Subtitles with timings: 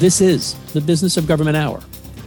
[0.00, 1.82] This is the Business of Government Hour,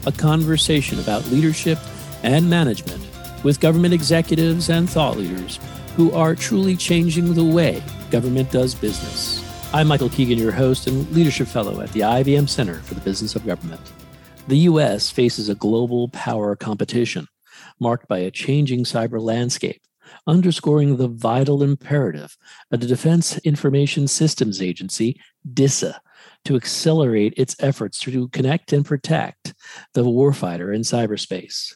[0.05, 1.79] a conversation about leadership
[2.21, 3.03] and management
[3.43, 5.59] with government executives and thought leaders
[5.95, 9.43] who are truly changing the way government does business.
[9.73, 13.35] I'm Michael Keegan, your host and leadership fellow at the IBM Center for the Business
[13.35, 13.81] of Government.
[14.47, 15.09] The U.S.
[15.09, 17.27] faces a global power competition
[17.79, 19.81] marked by a changing cyber landscape,
[20.27, 22.37] underscoring the vital imperative
[22.71, 25.19] of the Defense Information Systems Agency,
[25.51, 25.99] DISA,
[26.45, 29.53] to accelerate its efforts to connect and protect
[29.93, 31.73] the warfighter in cyberspace.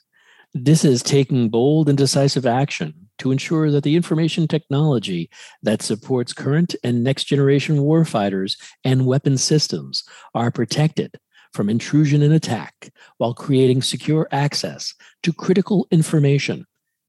[0.62, 5.30] DISA is taking bold and decisive action to ensure that the information technology
[5.64, 10.04] that supports current and next generation warfighters and weapon systems
[10.34, 11.16] are protected
[11.54, 14.94] from intrusion and attack while creating secure access
[15.24, 16.66] to critical information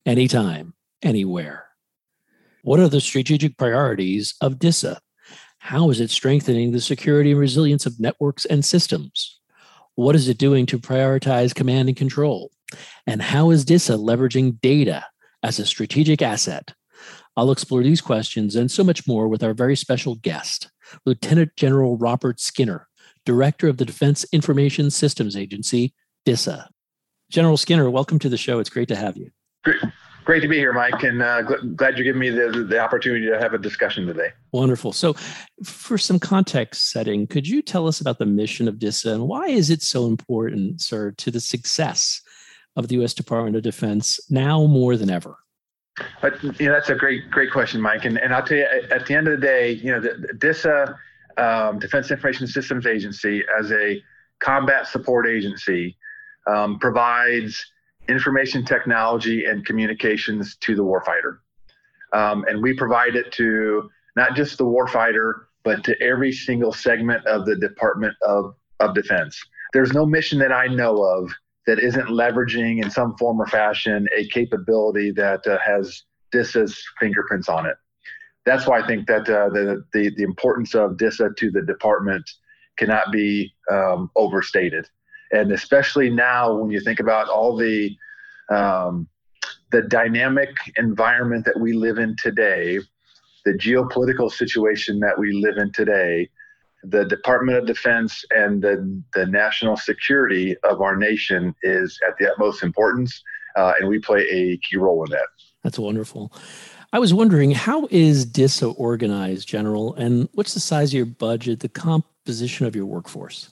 [0.06, 1.66] anytime, anywhere.
[2.62, 5.00] What are the strategic priorities of DISA?
[5.68, 9.38] How is it strengthening the security and resilience of networks and systems?
[9.96, 12.52] What is it doing to prioritize command and control?
[13.06, 15.04] And how is DISA leveraging data
[15.42, 16.72] as a strategic asset?
[17.36, 20.70] I'll explore these questions and so much more with our very special guest,
[21.04, 22.88] Lieutenant General Robert Skinner,
[23.26, 25.92] Director of the Defense Information Systems Agency,
[26.24, 26.70] DISA.
[27.30, 28.58] General Skinner, welcome to the show.
[28.58, 29.30] It's great to have you.
[29.64, 29.82] Great,
[30.28, 33.38] great to be here, Mike, and uh, glad you're giving me the, the opportunity to
[33.38, 34.28] have a discussion today.
[34.52, 34.92] Wonderful.
[34.92, 35.14] So,
[35.64, 39.46] for some context setting, could you tell us about the mission of DISA and why
[39.46, 42.20] is it so important, sir, to the success
[42.76, 43.14] of the U.S.
[43.14, 45.38] Department of Defense now more than ever?
[46.20, 48.04] But you know, that's a great, great question, Mike.
[48.04, 50.94] And and I'll tell you, at the end of the day, you know, the, DISA,
[51.38, 54.02] um, Defense Information Systems Agency, as a
[54.40, 55.96] combat support agency,
[56.46, 57.64] um, provides
[58.08, 61.38] information technology and communications to the warfighter.
[62.12, 67.26] Um, and we provide it to not just the warfighter, but to every single segment
[67.26, 69.38] of the Department of, of Defense.
[69.72, 71.30] There's no mission that I know of
[71.66, 77.48] that isn't leveraging in some form or fashion a capability that uh, has DISA's fingerprints
[77.48, 77.76] on it.
[78.46, 82.28] That's why I think that uh, the, the, the importance of DISA to the department
[82.78, 84.86] cannot be um, overstated,
[85.32, 87.96] and especially now when you think about all the
[88.50, 89.08] um,
[89.70, 92.78] the dynamic environment that we live in today,
[93.44, 96.28] the geopolitical situation that we live in today,
[96.84, 102.30] the Department of Defense and the, the national security of our nation is at the
[102.30, 103.22] utmost importance,
[103.56, 105.26] uh, and we play a key role in that.
[105.62, 106.32] That's wonderful.
[106.92, 111.60] I was wondering, how is DISA organized, General, and what's the size of your budget,
[111.60, 113.50] the composition of your workforce?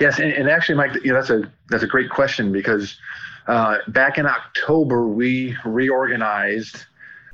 [0.00, 2.96] Yes, and, and actually, Mike, you know, that's a that's a great question because
[3.46, 6.84] uh, back in October we reorganized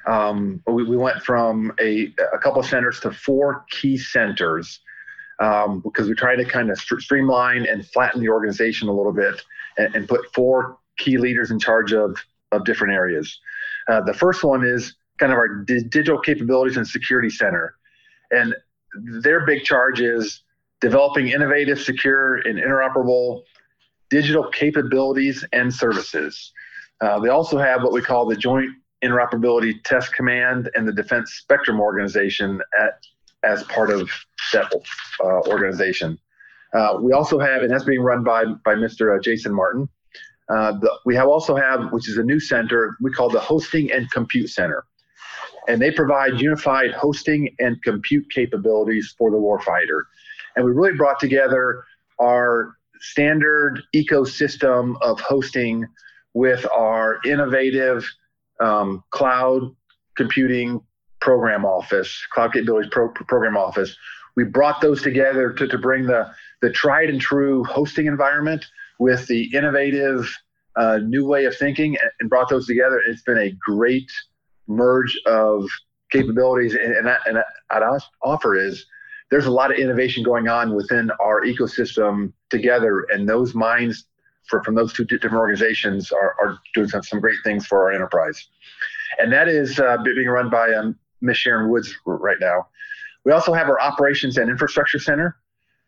[0.06, 4.80] um, we, we, went from a, a couple centers to four key centers
[5.40, 9.12] um, because we tried to kind of st- streamline and flatten the organization a little
[9.12, 9.40] bit
[9.78, 12.16] and, and, put four key leaders in charge of,
[12.52, 13.40] of different areas.
[13.88, 17.74] Uh, the first one is kind of our di- digital capabilities and security center.
[18.30, 18.54] And
[19.22, 20.42] their big charge is
[20.84, 23.42] developing innovative, secure, and interoperable
[24.10, 26.52] digital capabilities and services.
[27.00, 28.68] Uh, they also have what we call the Joint
[29.02, 33.00] Interoperability Test Command and the Defense Spectrum Organization at
[33.42, 34.10] as part of
[34.52, 34.70] that
[35.20, 36.18] uh, organization.
[36.74, 39.16] Uh, we also have, and that's being run by by Mr.
[39.16, 39.88] Uh, Jason Martin.
[40.50, 43.90] Uh, the, we have also have, which is a new center we call the Hosting
[43.90, 44.84] and Compute Center,
[45.66, 50.02] and they provide unified hosting and compute capabilities for the warfighter.
[50.56, 51.84] And we really brought together
[52.20, 55.86] our standard ecosystem of hosting
[56.32, 58.08] with our innovative
[58.60, 59.62] um, cloud
[60.16, 60.80] computing
[61.20, 63.96] program office, Cloud Capabilities Pro- Program Office.
[64.36, 68.64] We brought those together to, to bring the, the tried and true hosting environment
[68.98, 70.28] with the innovative
[70.76, 73.00] uh, new way of thinking and, and, brought those together.
[73.06, 74.10] It's been a great
[74.66, 75.64] merge of
[76.10, 76.74] capabilities.
[76.74, 77.38] And, and, that, and
[77.70, 77.82] I'd
[78.22, 78.84] offer is
[79.30, 84.06] there's a lot of innovation going on within our ecosystem together, and those minds
[84.48, 87.92] for, from those two different organizations are, are doing some, some great things for our
[87.92, 88.48] enterprise.
[89.18, 92.66] And that is uh, being run by um, Miss Sharon Woods right now.
[93.24, 95.36] We also have our Operations and Infrastructure Center,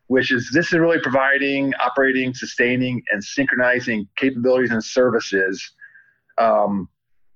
[0.07, 5.73] which is this is really providing, operating, sustaining, and synchronizing capabilities and services
[6.39, 6.89] um,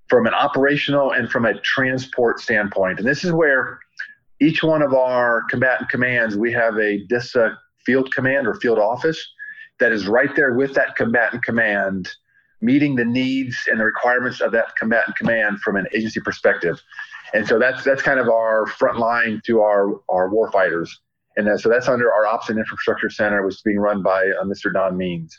[0.08, 2.99] from an operational and from a transport standpoint.
[2.99, 3.81] And this is where
[4.41, 9.23] each one of our combatant commands, we have a DISA field command or field office
[9.79, 12.09] that is right there with that combatant command,
[12.61, 16.81] meeting the needs and the requirements of that combatant command from an agency perspective.
[17.33, 21.01] And so that's that's kind of our front line to our our war fighters.
[21.37, 24.27] And uh, so that's under our Ops and Infrastructure Center, which is being run by
[24.41, 24.73] uh, Mr.
[24.73, 25.39] Don Means.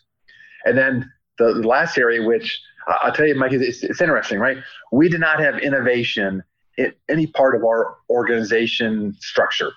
[0.66, 4.58] And then the, last area, which I'll tell you, Mike, it's, it's interesting, right?
[4.92, 6.44] We did not have innovation
[6.78, 9.72] in any part of our organization structure.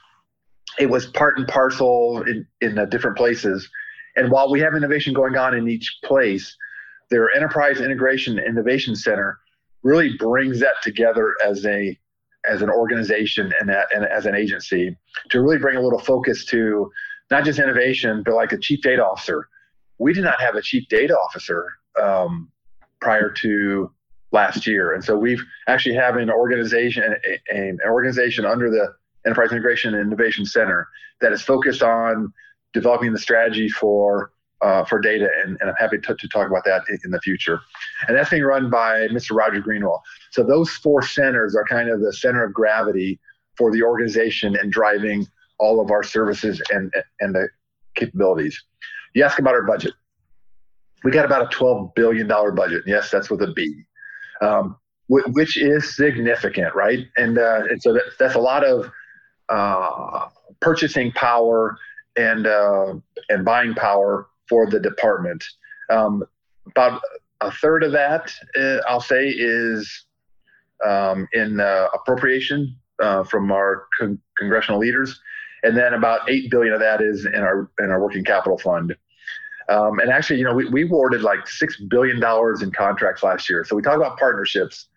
[0.79, 3.69] It was part and parcel in, in different places.
[4.17, 6.57] And while we have innovation going on in each place,
[7.11, 9.39] their enterprise integration innovation center
[9.83, 11.99] really brings that together as a
[12.47, 14.95] as an organization and, that, and as an agency
[15.31, 16.91] to really bring a little focus to
[17.31, 19.49] not just innovation, but like a chief data officer.
[19.99, 21.67] We did not have a chief data officer
[22.01, 22.51] um,
[23.01, 23.91] prior to
[24.35, 27.15] last year, and so we've actually have an organization,
[27.49, 28.93] an organization under the
[29.25, 30.87] Enterprise Integration and Innovation Center
[31.21, 32.33] that is focused on
[32.75, 36.65] developing the strategy for uh, for data, and, and I'm happy to, to, talk about
[36.65, 37.61] that in, in, the future.
[38.09, 39.37] And that's being run by Mr.
[39.37, 40.03] Roger Greenwell.
[40.31, 43.21] So those four centers are kind of the center of gravity
[43.59, 45.27] for the organization and driving
[45.59, 47.49] all of our services and and the
[47.95, 48.63] capabilities.
[49.15, 49.93] You ask about our budget.
[51.05, 52.85] We got about a $12 billion budget.
[52.87, 53.85] Yes, that's with a B,
[54.45, 54.77] um,
[55.09, 57.07] which is significant, right?
[57.17, 58.91] And, uh, and so that, that's a lot of
[59.49, 60.29] uh,
[60.61, 61.77] purchasing power
[62.17, 62.95] and uh,
[63.29, 65.45] and buying power for the department.
[65.91, 66.25] Um,
[66.67, 67.01] about
[67.41, 70.07] a third of that, uh, I'll say, is
[70.85, 75.21] um, in uh, appropriation uh, from our con- congressional leaders,
[75.63, 78.95] and then about eight billion of that is in our in our working capital fund.
[79.69, 83.49] Um, and actually, you know, we, we awarded like six billion dollars in contracts last
[83.49, 83.65] year.
[83.65, 84.89] So we talk about partnerships.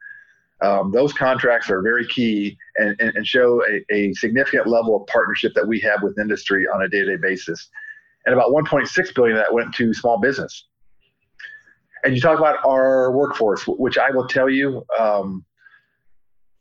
[0.62, 5.06] Um, those contracts are very key and, and, and show a, a, significant level of
[5.06, 7.70] partnership that we have with industry on a day-to-day basis
[8.26, 10.66] and about 1.6 billion that went to small business.
[12.04, 15.46] And you talk about our workforce, which I will tell you, um,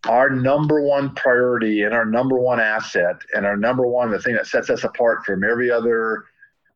[0.09, 4.35] our number one priority and our number one asset and our number one, the thing
[4.35, 6.25] that sets us apart from every other,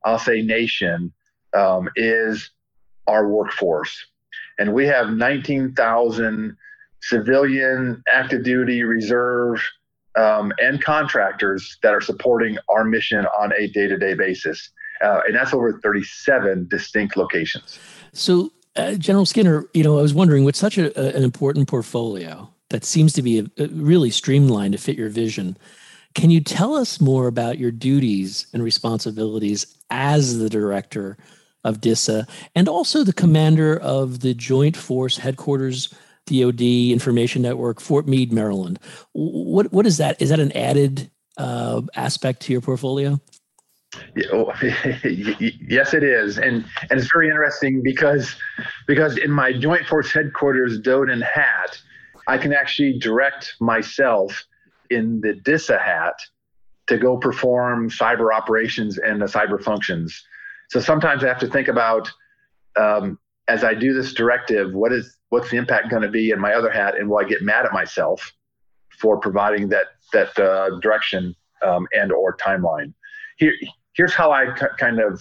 [0.05, 1.12] I'll say, nation,
[1.55, 2.50] um, is
[3.06, 4.06] our workforce.
[4.58, 6.56] And we have 19,000
[7.02, 9.62] civilian, active duty, reserve,
[10.17, 14.70] um, and contractors that are supporting our mission on a day to day basis
[15.00, 17.79] uh, and that's over 37 distinct locations.
[18.12, 21.69] So, uh, General Skinner, you know, I was wondering, with such a, a, an important
[21.69, 25.56] portfolio that seems to be a, really streamlined to fit your vision,
[26.14, 31.17] can you tell us more about your duties and responsibilities as the director
[31.65, 35.93] of DISA and also the commander of the Joint Force Headquarters
[36.27, 38.79] DoD Information Network, Fort Meade, Maryland?
[39.12, 40.21] What what is that?
[40.21, 43.21] Is that an added uh, aspect to your portfolio?
[44.33, 48.37] Oh, yes, it is, and and it's very interesting because
[48.87, 51.81] because in my Joint Force Headquarters DoDIN hat,
[52.29, 54.45] I can actually direct myself
[54.91, 56.15] in the DISA hat
[56.87, 60.25] to go perform cyber operations and the cyber functions.
[60.70, 62.11] So sometimes I have to think about
[62.78, 63.19] um,
[63.49, 66.55] as I do this directive, what is what's the impact going to be in my
[66.55, 68.32] other hat, and will I get mad at myself
[69.00, 71.34] for providing that that uh, direction
[71.67, 72.93] um, and or timeline?
[73.38, 73.52] Here,
[73.94, 74.46] here's how I
[74.78, 75.20] kind of,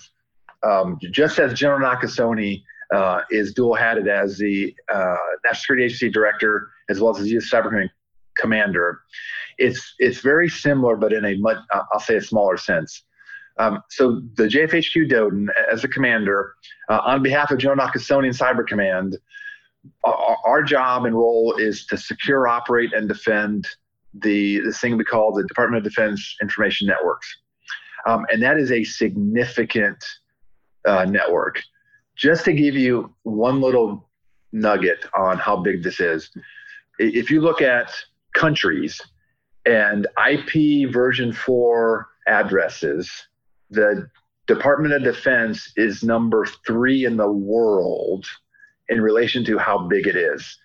[0.61, 2.61] um, just as General Nakasone
[2.93, 5.15] uh, is dual hatted as the uh,
[5.45, 7.49] National Security Agency Director as well as the U.S.
[7.51, 7.89] Cyber
[8.37, 9.01] Commander,
[9.57, 13.03] it's it's very similar, but in a much, I'll say a smaller sense.
[13.59, 16.55] Um, so the JFHQ DoDIN, as a commander,
[16.89, 19.17] uh, on behalf of General Nakasone Cyber Command,
[20.03, 23.67] our, our, job and role is to secure, operate, and defend
[24.13, 27.27] the this thing we call the Department of Defense Information Networks.
[28.07, 30.03] Um, and that is a significant
[30.85, 31.61] uh, network.
[32.15, 34.09] Just to give you one little
[34.51, 36.29] nugget on how big this is,
[36.97, 37.93] if you look at
[38.33, 39.01] countries
[39.65, 43.28] and IP version 4 addresses,
[43.69, 44.09] the
[44.47, 48.25] Department of Defense is number three in the world
[48.89, 50.57] in relation to how big it is.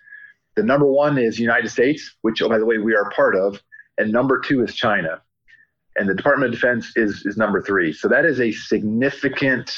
[0.55, 3.61] The number one is United States, which, oh, by the way, we are part of,
[3.97, 5.21] and number two is China
[5.95, 7.93] and the Department of Defense is is number three.
[7.93, 9.75] So that is a significant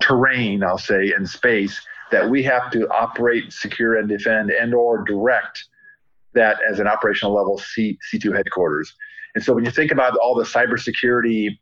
[0.00, 1.80] terrain, I'll say, in space
[2.10, 5.64] that we have to operate, secure, and defend, and or direct
[6.34, 8.92] that as an operational level C C2 headquarters.
[9.34, 11.58] And so when you think about all the cybersecurity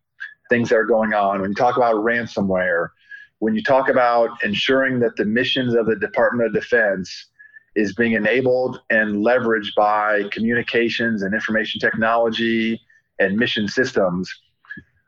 [0.53, 2.89] things that are going on, when you talk about ransomware,
[3.39, 7.31] when you talk about ensuring that the missions of the Department of Defense
[7.75, 12.79] is being enabled and leveraged by communications and information technology
[13.19, 14.31] and mission systems.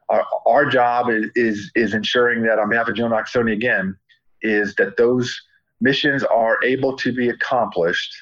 [0.09, 3.95] Our, our job is, is, is ensuring that on behalf of Joe Nakasone again,
[4.41, 5.39] is that those
[5.83, 8.15] missions are able to be accomplished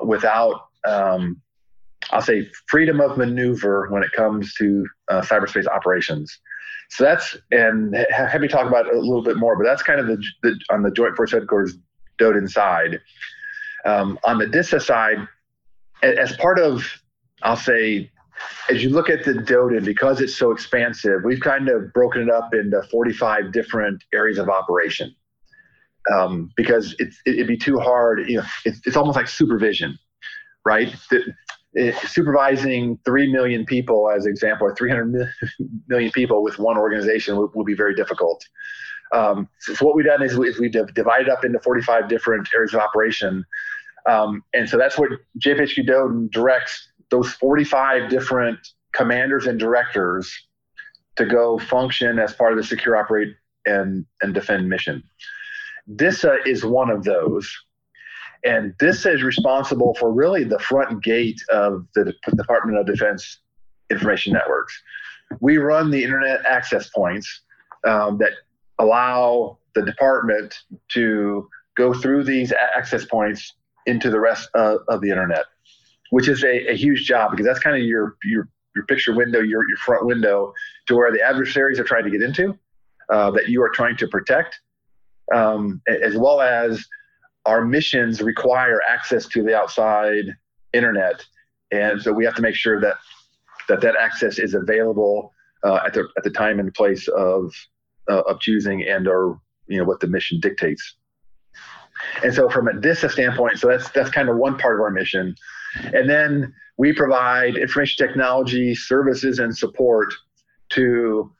[0.00, 1.40] without um,
[2.10, 6.38] I'll say freedom of maneuver when it comes to uh, cyberspace operations.
[6.90, 10.00] So that's and have me talk about it a little bit more, but that's kind
[10.00, 11.76] of the, the on the Joint Force Headquarters
[12.18, 13.00] DODIN side.
[13.84, 15.18] Um, on the DISA side,
[16.02, 16.84] as part of
[17.42, 18.10] I'll say
[18.70, 22.30] as you look at the DODIN, because it's so expansive, we've kind of broken it
[22.30, 25.14] up into 45 different areas of operation.
[26.14, 28.28] Um, because it's, it'd be too hard.
[28.28, 29.98] You know, it's, it's almost like supervision,
[30.64, 30.94] right?
[31.10, 31.34] The, it,
[32.06, 35.28] supervising 3 million people, as an example, or 300
[35.88, 38.44] million people with one organization will, will be very difficult.
[39.12, 42.48] Um, so, so, what we've done is, we, is we've divided up into 45 different
[42.54, 43.44] areas of operation.
[44.06, 48.58] Um, and so that's what JFHQ DODIN directs those 45 different
[48.92, 50.32] commanders and directors
[51.16, 53.34] to go function as part of the secure operate
[53.66, 55.02] and, and defend mission.
[55.96, 57.50] DISA is one of those.
[58.44, 63.40] And this is responsible for really the front gate of the Department of Defense
[63.90, 64.80] information networks.
[65.40, 67.42] We run the internet access points
[67.86, 68.32] um, that
[68.78, 70.54] allow the department
[70.92, 73.54] to go through these access points
[73.86, 75.44] into the rest of, of the internet
[76.10, 79.40] which is a, a huge job because that's kind of your your your picture window,
[79.40, 80.52] your your front window
[80.86, 82.56] to where the adversaries are trying to get into,
[83.12, 84.60] uh, that you are trying to protect,
[85.34, 86.84] um, as well as
[87.48, 90.26] our missions require access to the outside
[90.72, 91.24] internet,
[91.72, 92.96] and so we have to make sure that
[93.68, 95.32] that that access is available
[95.64, 97.52] uh, at the at the time and place of
[98.10, 100.96] uh, of choosing and or you know what the mission dictates.
[102.22, 104.90] And so from a DISA standpoint, so that's that's kind of one part of our
[104.90, 105.34] mission.
[105.92, 110.14] And then we provide information technology services and support
[110.70, 111.30] to,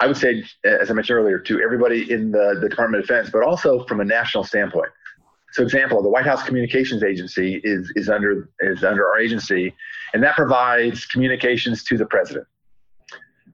[0.00, 3.30] I would say, as I mentioned earlier, to everybody in the, the Department of Defense,
[3.30, 4.90] but also from a national standpoint.
[5.52, 9.72] So, example, the White House Communications Agency is, is under is under our agency,
[10.12, 12.46] and that provides communications to the president,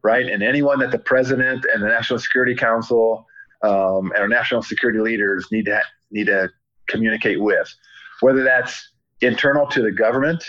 [0.02, 0.26] right?
[0.26, 3.26] And anyone that the president and the National Security Council
[3.62, 6.48] um, and our national security leaders need to need to
[6.88, 7.72] communicate with
[8.20, 10.42] whether that's internal to the government,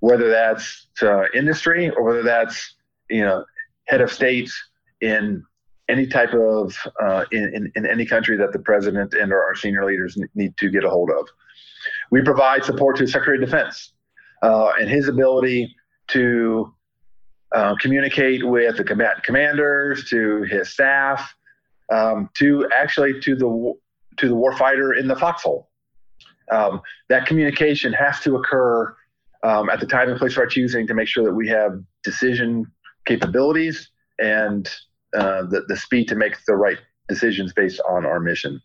[0.00, 2.76] whether that's to industry, or whether that's
[3.10, 3.44] you know
[3.88, 4.56] head of states
[5.00, 5.42] in
[5.88, 9.84] any type of uh, in, in, in any country that the president and our senior
[9.84, 11.26] leaders need to get a hold of.
[12.10, 13.92] We provide support to the Secretary of Defense
[14.42, 15.74] uh, and his ability
[16.08, 16.74] to
[17.54, 21.32] uh, communicate with the combatant commanders, to his staff,
[21.92, 23.74] um, to actually to the
[24.16, 25.68] to the warfighter in the foxhole
[26.50, 28.94] um, that communication has to occur
[29.42, 31.80] um, at the time and place of our choosing to make sure that we have
[32.02, 32.66] decision
[33.04, 34.68] capabilities and
[35.14, 38.60] uh, the, the speed to make the right decisions based on our mission.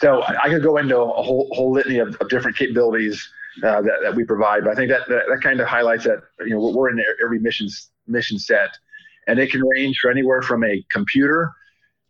[0.00, 3.26] So I could go into a whole, whole litany of, of different capabilities
[3.62, 6.22] uh, that, that we provide, but I think that, that, that kind of highlights that
[6.40, 7.68] you know we're in every mission
[8.08, 8.70] mission set,
[9.28, 11.52] and it can range for anywhere from a computer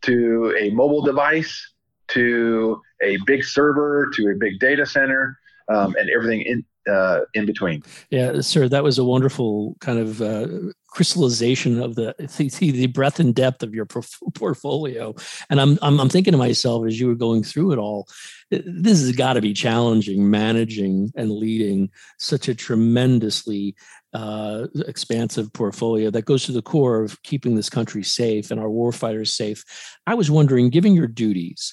[0.02, 1.73] to a mobile device
[2.08, 7.47] to a big server to a big data center um, and everything in uh, in
[7.47, 7.83] between.
[8.11, 10.47] Yeah, sir, that was a wonderful kind of uh,
[10.88, 12.14] crystallization of the
[12.59, 13.87] the breadth and depth of your
[14.35, 15.14] portfolio.
[15.50, 18.09] And I'm, I'm I'm thinking to myself as you were going through it all,
[18.50, 23.75] this has got to be challenging managing and leading such a tremendously
[24.14, 28.68] uh, expansive portfolio that goes to the core of keeping this country safe and our
[28.68, 29.64] warfighters safe.
[30.06, 31.73] I was wondering, given your duties,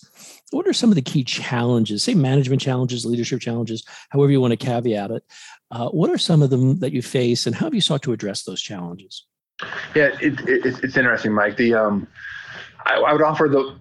[0.49, 4.51] what are some of the key challenges, say management challenges, leadership challenges, however you want
[4.51, 5.23] to caveat it?
[5.69, 8.11] Uh, what are some of them that you face, and how have you sought to
[8.11, 9.25] address those challenges?
[9.95, 11.57] Yeah, it, it, it's interesting, Mike.
[11.57, 12.07] The um,
[12.85, 13.79] I, I would offer the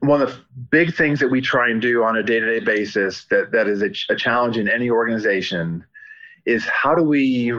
[0.00, 3.50] one of the big things that we try and do on a day-to-day basis that
[3.52, 5.82] that is a, a challenge in any organization
[6.44, 7.52] is how do we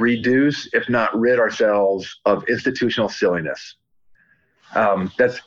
[0.00, 3.76] reduce, if not rid ourselves of institutional silliness.
[4.74, 5.40] Um, that's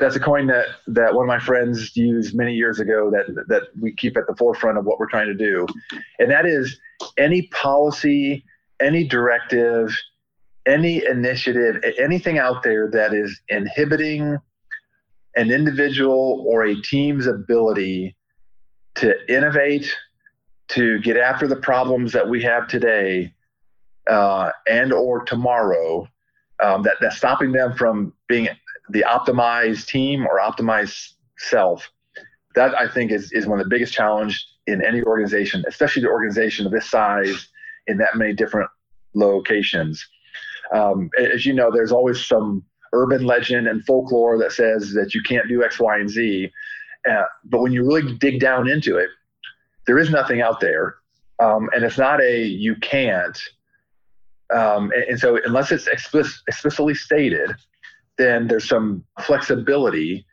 [0.00, 3.62] that's a coin that that one of my friends used many years ago that that
[3.80, 5.66] we keep at the forefront of what we're trying to do,
[6.18, 6.78] and that is
[7.16, 8.44] any policy,
[8.80, 9.96] any directive,
[10.66, 14.38] any initiative, anything out there that is inhibiting
[15.36, 18.16] an individual or a team's ability
[18.96, 19.94] to innovate,
[20.68, 23.32] to get after the problems that we have today,
[24.08, 26.08] uh, and or tomorrow
[26.62, 28.48] um, that, that's stopping them from being
[28.90, 31.90] the optimized team or optimized self
[32.54, 36.08] that i think is, is one of the biggest challenge in any organization especially the
[36.08, 37.48] organization of this size
[37.86, 38.70] in that many different
[39.14, 40.06] locations
[40.72, 45.22] um, as you know there's always some urban legend and folklore that says that you
[45.22, 46.50] can't do x y and z
[47.10, 49.10] uh, but when you really dig down into it
[49.86, 50.96] there is nothing out there,
[51.38, 53.38] um, and it's not a you can't.
[54.54, 57.50] Um, and, and, so, unless it's explicit, explicitly stated,
[58.18, 60.24] then there's some flexibility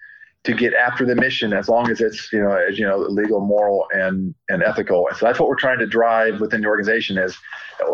[0.43, 3.39] to get after the mission as long as it's you know as you know legal
[3.39, 5.07] moral and and ethical.
[5.07, 7.35] And so that's what we're trying to drive within the organization is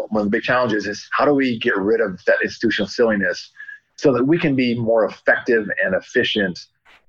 [0.10, 3.52] one of the big challenges is how do we get rid of that institutional silliness
[3.98, 6.60] so that we can be more effective and efficient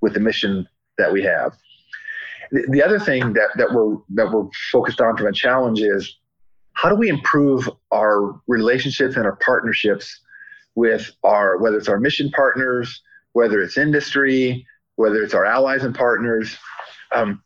[0.01, 1.53] with the mission that we have.
[2.51, 6.19] The, the other thing that that we're that we're focused on from a challenge is
[6.81, 10.21] how do we improve our relationships and our partnerships
[10.75, 14.67] with our whether it's our mission partners whether it's industry
[15.01, 16.59] whether it's our allies and partners.
[17.13, 17.43] Um,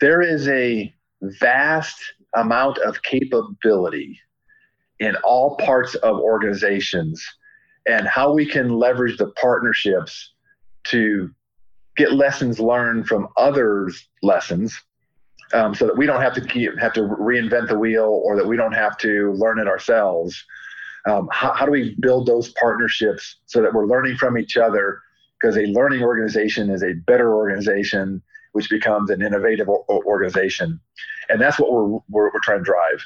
[0.00, 1.98] there is a vast
[2.34, 4.18] amount of capability
[4.98, 7.22] in all parts of organizations
[7.86, 10.32] and how we can leverage the partnerships
[10.84, 11.30] to
[11.98, 14.80] get lessons learned from others' lessons
[15.52, 18.46] um, so that we don't have to keep have to reinvent the wheel or that
[18.46, 20.44] we don't have to learn it ourselves.
[21.06, 25.00] Um, how, how do we build those partnerships so that we're learning from each other
[25.40, 30.80] because a learning organization is a better organization, which becomes an innovative organization.
[31.28, 33.02] And that's what we're, we're, we're trying to drive.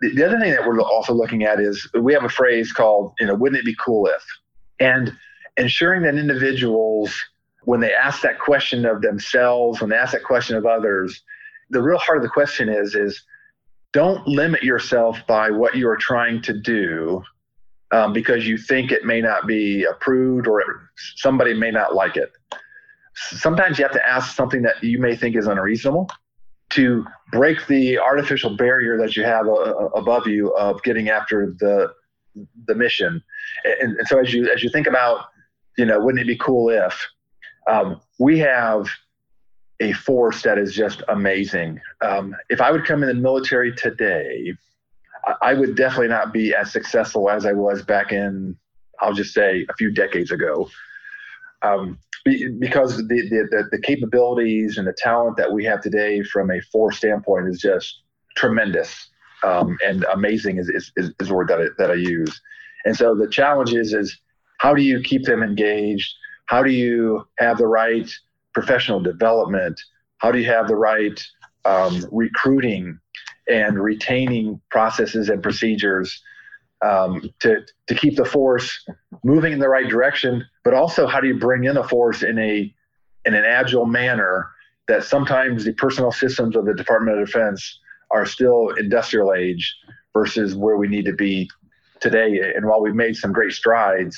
[0.00, 3.14] The, the other thing that we're also looking at is we have a phrase called,
[3.18, 4.24] you know, wouldn't it be cool if?
[4.78, 5.16] And
[5.56, 7.18] ensuring that individuals,
[7.62, 11.22] when they ask that question of themselves, when they ask that question of others,
[11.70, 13.22] the real heart of the question is, is
[13.92, 17.22] don't limit yourself by what you are trying to do
[17.90, 20.62] um, because you think it may not be approved or
[21.16, 22.32] somebody may not like it.
[23.14, 26.08] Sometimes you have to ask something that you may think is unreasonable
[26.70, 31.54] to break the artificial barrier that you have uh, uh, above you of getting after
[31.58, 31.92] the
[32.66, 33.22] the mission.
[33.64, 35.24] And, and, so as you as you think about,
[35.76, 37.08] you know, wouldn't it be cool if
[37.68, 38.86] um, we have
[39.80, 41.80] a force that is just amazing.
[42.00, 44.54] Um, if I would come in the military today,
[45.42, 48.56] I would definitely not be as successful as I was back in,
[49.00, 50.68] I'll just say, a few decades ago.
[51.62, 56.60] Um, because the, the, the, capabilities and the talent that we have today from a
[56.60, 58.02] force standpoint is just
[58.36, 59.08] tremendous
[59.44, 62.40] um, and amazing is, is, is, the word that I, that I use.
[62.84, 64.18] And so the challenge is, is
[64.58, 66.12] how do you keep them engaged?
[66.46, 68.10] How do you have the right
[68.54, 69.80] professional development?
[70.18, 71.20] How do you have the right
[71.64, 72.98] um, recruiting
[73.48, 76.22] and retaining processes and procedures
[76.84, 78.84] um, to to keep the force
[79.24, 82.38] moving in the right direction, but also how do you bring in a force in
[82.38, 82.72] a
[83.24, 84.48] in an agile manner
[84.86, 87.80] that sometimes the personnel systems of the Department of Defense
[88.10, 89.76] are still industrial age
[90.14, 91.50] versus where we need to be
[92.00, 92.52] today.
[92.54, 94.16] And while we've made some great strides,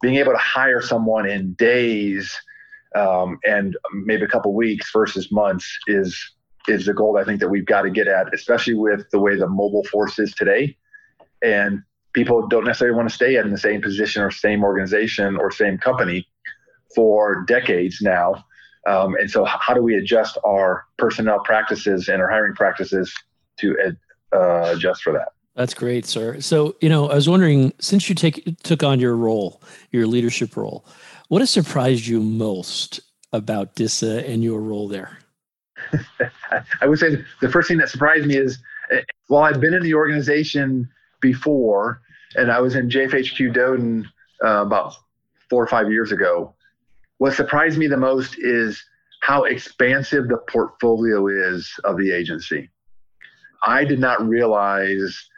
[0.00, 2.40] being able to hire someone in days
[2.94, 6.18] um, and maybe a couple weeks versus months is
[6.68, 9.36] is the goal I think that we've got to get at, especially with the way
[9.36, 10.76] the mobile force is today.
[11.42, 15.50] And people don't necessarily want to stay in the same position or same organization or
[15.50, 16.28] same company
[16.94, 18.44] for decades now.
[18.86, 23.12] Um, and so, how do we adjust our personnel practices and our hiring practices
[23.58, 23.76] to
[24.32, 25.28] uh, adjust for that?
[25.54, 26.40] That's great, sir.
[26.40, 30.56] So, you know, I was wondering, since you take took on your role, your leadership
[30.56, 30.86] role,
[31.30, 32.98] what has surprised you most
[33.32, 35.16] about DISA and your role there?
[36.80, 38.58] I would say the first thing that surprised me is
[38.90, 40.90] eh, while I've been in the organization
[41.20, 42.02] before,
[42.34, 44.06] and I was in JFHQ DoDIN
[44.44, 44.96] uh, about
[45.48, 46.52] four or five years ago,
[47.18, 48.82] what surprised me the most is
[49.22, 52.70] how expansive the portfolio is of the agency.
[53.62, 55.28] I did not realize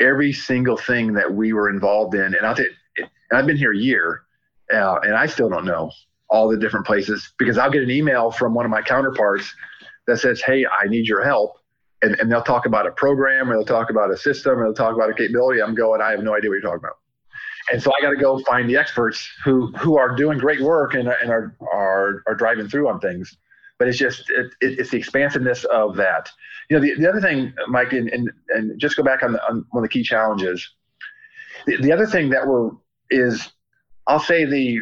[0.00, 3.78] every single thing that we were involved in, and, i and I've been here a
[3.78, 4.22] year,
[4.72, 5.90] uh, and I still don't know
[6.30, 9.52] all the different places because I'll get an email from one of my counterparts
[10.06, 11.56] that says, hey, I need your help.
[12.02, 14.74] And, and they'll talk about a program or they'll talk about a system or they'll
[14.74, 15.60] talk about a capability.
[15.62, 16.96] I'm going, I have no idea what you're talking about.
[17.72, 20.94] And so I got to go find the experts who, who are doing great work
[20.94, 23.36] and, and are, are, are driving through on things.
[23.78, 26.30] But it's just, it, it, it's the expansiveness of that.
[26.70, 29.42] You know, the, the other thing, Mike, and, and, and just go back on, the,
[29.46, 30.68] on one of the key challenges.
[31.66, 32.70] The, the other thing that we're,
[33.10, 33.52] is
[34.08, 34.80] I'll say the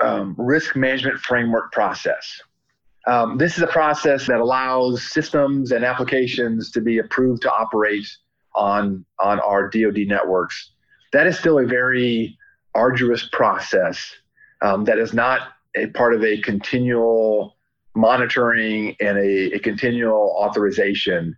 [0.00, 2.40] um, risk management framework process.
[3.06, 8.06] Um, this is a process that allows systems and applications to be approved to operate
[8.54, 10.72] on on our DoD networks.
[11.12, 12.38] That is still a very
[12.74, 14.14] arduous process
[14.62, 17.56] um, that is not a part of a continual
[17.94, 21.36] monitoring and a, a, continual authorization.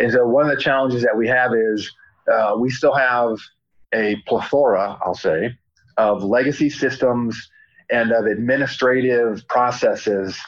[0.00, 1.92] And so one of the challenges that we have is
[2.32, 3.38] uh, we still have
[3.94, 5.56] a plethora, I'll say,
[5.96, 7.50] of legacy systems
[7.90, 10.38] and of administrative processes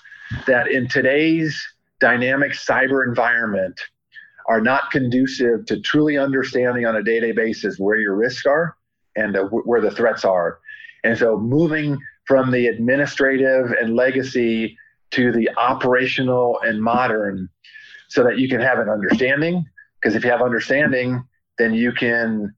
[0.47, 1.63] that in today's
[2.01, 3.79] dynamic cyber environment
[4.49, 8.77] are not conducive to truly understanding on a day-to-day basis where your risks are
[9.17, 10.59] and uh, where the threats are.
[11.03, 14.77] And so moving from the administrative and legacy
[15.13, 17.49] to the operational and modern
[18.09, 19.65] so that you can have an understanding
[20.01, 21.25] because if you have understanding
[21.59, 22.55] then you can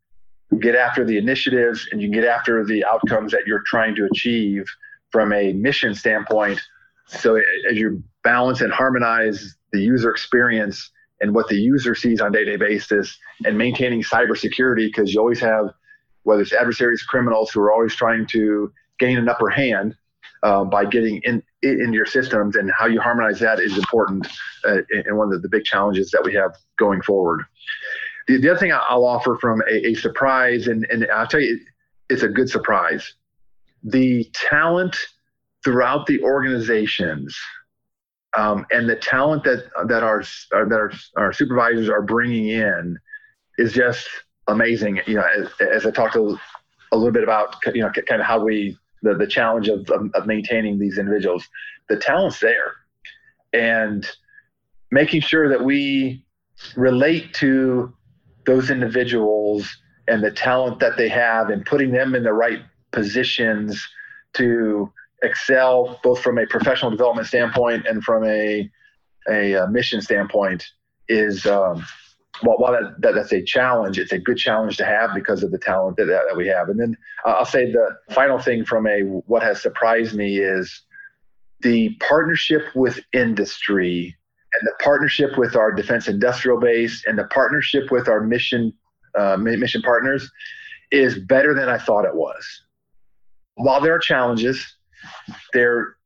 [0.60, 4.64] get after the initiatives and you get after the outcomes that you're trying to achieve
[5.10, 6.60] from a mission standpoint.
[7.06, 12.32] So as you balance and harmonize the user experience and what the user sees on
[12.32, 15.70] day-to-day basis and maintaining cybersecurity because you always have
[16.24, 19.94] whether it's adversaries criminals who are always trying to gain an upper hand
[20.42, 24.26] uh, by getting in into your systems and how you harmonize that is important
[24.64, 27.42] uh, and one of the big challenges that we have going forward
[28.26, 31.58] the, the other thing i'll offer from a, a surprise and, and i'll tell you
[32.08, 33.14] it's a good surprise
[33.82, 34.96] the talent
[35.64, 37.36] throughout the organizations
[38.36, 42.98] um, and the talent that that our that our, our supervisors are bringing in
[43.58, 44.08] is just
[44.48, 45.00] amazing.
[45.06, 46.36] You know, as, as I talked a,
[46.92, 50.10] a little bit about, you know, kind of how we the the challenge of, of,
[50.14, 51.46] of maintaining these individuals,
[51.88, 52.72] the talent's there,
[53.52, 54.06] and
[54.90, 56.24] making sure that we
[56.76, 57.92] relate to
[58.46, 59.68] those individuals
[60.08, 62.60] and the talent that they have and putting them in the right
[62.92, 63.86] positions
[64.34, 64.90] to
[65.22, 68.70] excel both from a professional development standpoint and from a
[69.28, 70.64] a, a mission standpoint
[71.08, 71.84] is um,
[72.42, 75.50] well, while that, that, that's a challenge, it's a good challenge to have because of
[75.50, 76.68] the talent that, that we have.
[76.68, 80.82] And then uh, I'll say the final thing from a what has surprised me is
[81.60, 84.16] the partnership with industry
[84.58, 88.72] and the partnership with our defense industrial base and the partnership with our mission
[89.18, 90.30] uh, mission partners
[90.90, 92.62] is better than I thought it was.
[93.54, 94.76] While there are challenges,
[95.52, 95.96] they're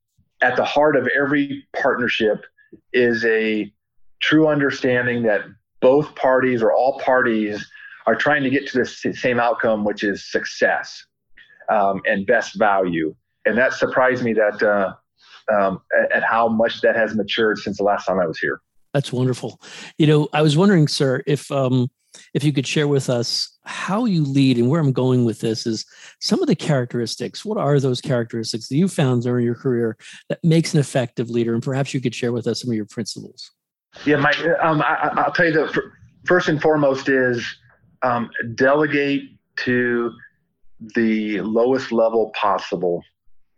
[0.42, 2.44] at the heart of every partnership
[2.92, 3.72] is a
[4.20, 5.42] true understanding that
[5.80, 7.68] both parties or all parties
[8.06, 11.04] are trying to get to the same outcome, which is success
[11.68, 13.14] um, and best value.
[13.46, 14.94] And that surprised me that uh,
[15.52, 18.60] um, at, at how much that has matured since the last time I was here.
[18.92, 19.60] That's wonderful.
[19.98, 21.88] You know, I was wondering, sir, if um,
[22.34, 25.66] if you could share with us how you lead and where I'm going with this
[25.66, 25.86] is
[26.20, 27.44] some of the characteristics.
[27.44, 29.96] What are those characteristics that you found during your career
[30.28, 31.54] that makes an effective leader?
[31.54, 33.52] And perhaps you could share with us some of your principles.
[34.04, 35.82] Yeah, Mike, um, I, will tell you that
[36.24, 37.44] first and foremost is
[38.02, 39.22] um, delegate
[39.58, 40.12] to
[40.94, 43.02] the lowest level possible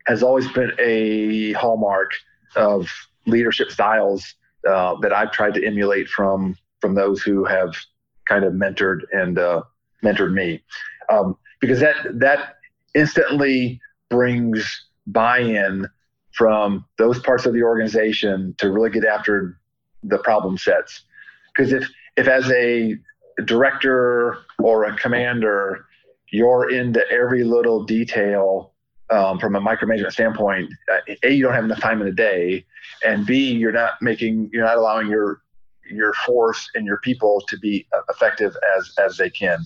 [0.07, 2.11] has always been a hallmark
[2.57, 2.87] of
[3.27, 4.35] leadership styles
[4.69, 7.77] uh, that I've tried to emulate from from those who have
[8.29, 9.63] kind of mentored and uh,
[10.05, 10.63] mentored me,
[11.09, 12.57] um, because that that
[12.95, 15.89] instantly brings buy-in
[16.33, 19.59] from those parts of the organization to really get after
[20.03, 21.05] the problem sets.
[21.55, 22.97] Because if if as a
[23.45, 25.87] director or a commander,
[26.31, 28.72] you're into every little detail
[29.13, 30.73] um, from a micromanagement standpoint.
[30.93, 32.65] Uh, a, you don't have enough time in the day,
[33.05, 35.43] and B, you're not making, you're not allowing your
[35.91, 39.65] your force and your people to be uh, effective as as they can.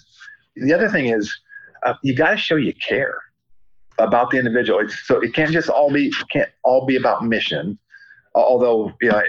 [0.57, 1.35] The other thing is,
[1.85, 3.19] uh, you got to show you care
[3.99, 4.81] about the individual.
[4.81, 7.79] It's, so it can't just all be can't all be about mission.
[8.35, 9.23] Although you know,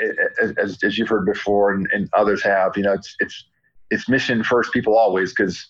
[0.58, 3.46] as, as you've heard before and, and others have, you know, it's it's
[3.92, 4.74] it's mission first.
[4.74, 5.68] People always because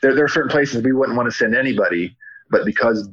[0.00, 2.16] there there are certain places we wouldn't want to send anybody,
[2.50, 3.08] but because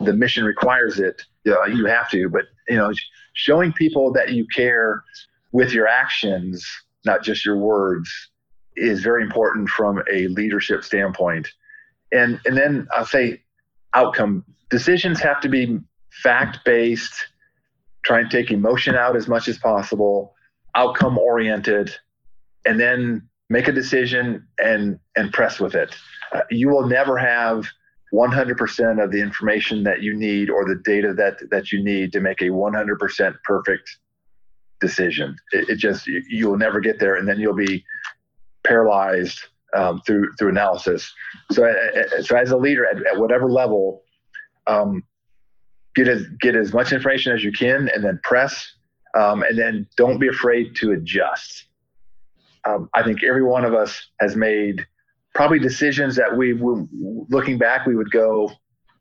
[0.00, 2.28] the mission requires it, you, you have to.
[2.28, 2.92] But you know,
[3.34, 5.02] showing people that you care
[5.52, 6.66] with your actions
[7.04, 8.10] not just your words,
[8.76, 11.48] is very important from a leadership standpoint.
[12.12, 13.42] And and then I'll say
[13.94, 15.78] outcome decisions have to be
[16.22, 17.14] fact based,
[18.04, 20.34] try and take emotion out as much as possible,
[20.74, 21.94] outcome oriented,
[22.64, 25.94] and then make a decision and and press with it.
[26.32, 27.66] Uh, you will never have
[28.12, 32.20] 100% of the information that you need or the data that that you need to
[32.20, 33.98] make a 100% perfect
[34.80, 35.34] decision.
[35.52, 37.84] It, it just you, will never get there, and then you'll be
[38.64, 39.40] paralyzed
[39.74, 41.10] um, through through analysis.
[41.52, 44.02] So, uh, uh, so as a leader at, at whatever level,
[44.66, 45.02] um,
[45.94, 48.70] get as get as much information as you can, and then press,
[49.16, 51.64] um, and then don't be afraid to adjust.
[52.68, 54.86] Um, I think every one of us has made
[55.34, 56.58] probably decisions that we,
[57.28, 58.50] looking back, we would go,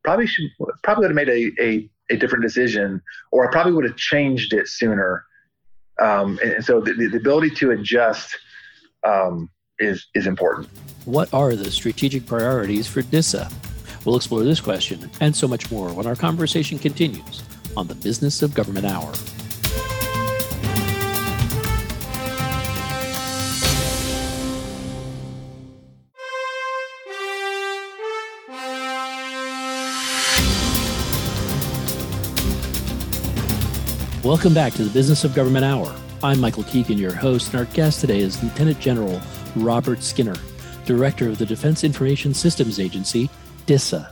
[0.04, 0.50] probably should
[0.84, 4.54] probably would have made a, a a different decision, or I probably would have changed
[4.54, 5.26] it sooner
[6.02, 8.36] um, and so the, the, ability to adjust
[9.04, 10.70] um, is is important.
[11.06, 13.50] What are the strategic priorities for DISA?
[14.06, 17.44] We'll explore this question and so much more when our conversation continues
[17.78, 19.14] on the Business of Government Hour.
[34.32, 35.94] Welcome back to the Business of Government Hour.
[36.24, 39.20] I'm Michael Keegan, your host, and our guest today is Lieutenant General
[39.58, 40.38] Robert Skinner,
[40.86, 43.30] Director of the Defense Information Systems Agency,
[43.66, 44.10] DISA.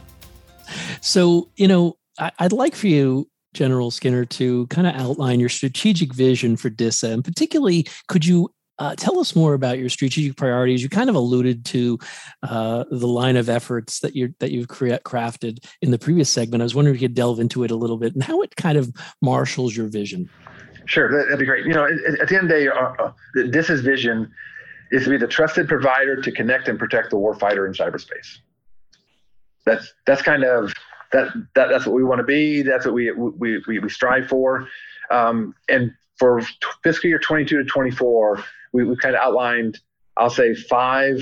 [1.00, 1.96] So, you know,
[2.38, 7.12] I'd like for you, General Skinner, to kind of outline your strategic vision for DISA,
[7.12, 10.82] and particularly, could you uh, tell us more about your strategic priorities.
[10.82, 12.00] You kind of alluded to
[12.44, 16.62] uh, the line of efforts that you that you've cre- crafted in the previous segment.
[16.62, 18.56] I was wondering if you could delve into it a little bit and how it
[18.56, 20.30] kind of marshals your vision.
[20.86, 21.66] Sure, that'd be great.
[21.66, 23.12] You know, at, the end of the day, uh, uh
[23.52, 24.32] DISA's vision
[24.92, 28.40] is to be the trusted provider to connect and protect the warfighter in cyberspace.
[29.66, 30.74] That's that's kind of
[31.12, 32.62] that, that that's what we want to be.
[32.62, 34.68] That's what we we we, we strive for.
[35.12, 36.42] Um, and for
[36.84, 39.80] fiscal year 22 to 24, we, we kind of outlined,
[40.18, 41.20] I'll say, five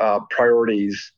[0.00, 1.12] uh, priorities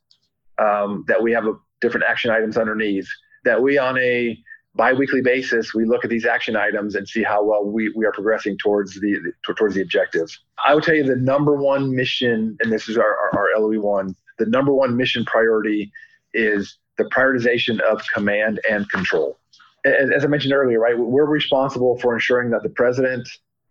[0.58, 3.08] um, that we have a, different action items underneath
[3.44, 4.38] that we on a
[4.76, 8.12] biweekly basis we look at these action items and see how well we, we are
[8.12, 10.38] progressing towards the, the towards the objectives.
[10.64, 13.80] I would tell you the number one mission and this is our, our, our loe
[13.80, 15.90] one the number one mission priority
[16.34, 19.38] is the prioritization of command and control.
[19.84, 23.28] As, as i mentioned earlier right we're responsible for ensuring that the president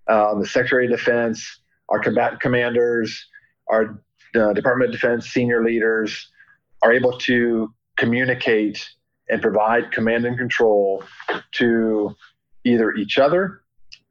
[0.07, 3.27] um, the secretary of defense our combatant commanders,
[3.67, 4.01] our
[4.35, 6.29] uh, Department of Defense senior leaders
[6.81, 8.89] are able to communicate
[9.29, 11.03] and provide command and control
[11.51, 12.15] to
[12.63, 13.61] either each other,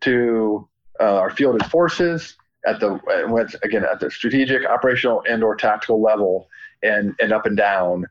[0.01, 0.69] to
[1.01, 2.37] uh, our fielded forces
[2.67, 3.01] at the
[3.63, 6.49] again at the strategic, operational, and or tactical level,
[6.83, 8.05] and and up and down.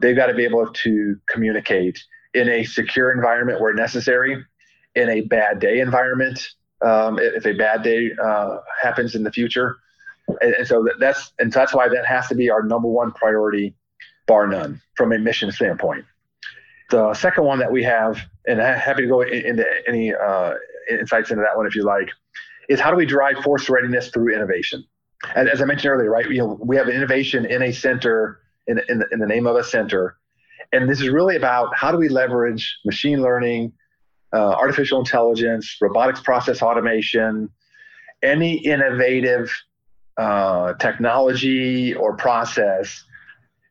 [0.00, 2.02] They've got to be able to communicate
[2.34, 4.44] in a secure environment where necessary,
[4.94, 6.48] in a bad day environment
[6.84, 9.76] um, if a bad day uh, happens in the future.
[10.40, 13.12] And, and so that's and so that's why that has to be our number one
[13.12, 13.74] priority,
[14.26, 16.04] bar none, from a mission standpoint.
[16.90, 20.54] The second one that we have, and I'm happy to go into any uh,
[20.90, 22.08] insights into that one if you like,
[22.68, 24.84] is how do we drive force readiness through innovation?
[25.34, 28.80] And as I mentioned earlier, right, you know, we have innovation in a center, in,
[28.88, 30.16] in, the, in the name of a center.
[30.72, 33.72] And this is really about how do we leverage machine learning,
[34.32, 37.48] uh, artificial intelligence, robotics process automation,
[38.22, 39.52] any innovative
[40.16, 43.04] uh, technology or process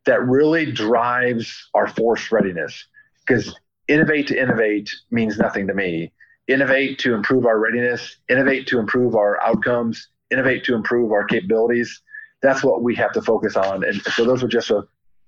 [0.06, 2.88] that really drives our force readiness.
[3.26, 3.56] Because
[3.88, 6.12] innovate to innovate means nothing to me.
[6.48, 12.02] Innovate to improve our readiness, innovate to improve our outcomes, innovate to improve our capabilities.
[12.42, 13.84] That's what we have to focus on.
[13.84, 14.84] And so those were just a,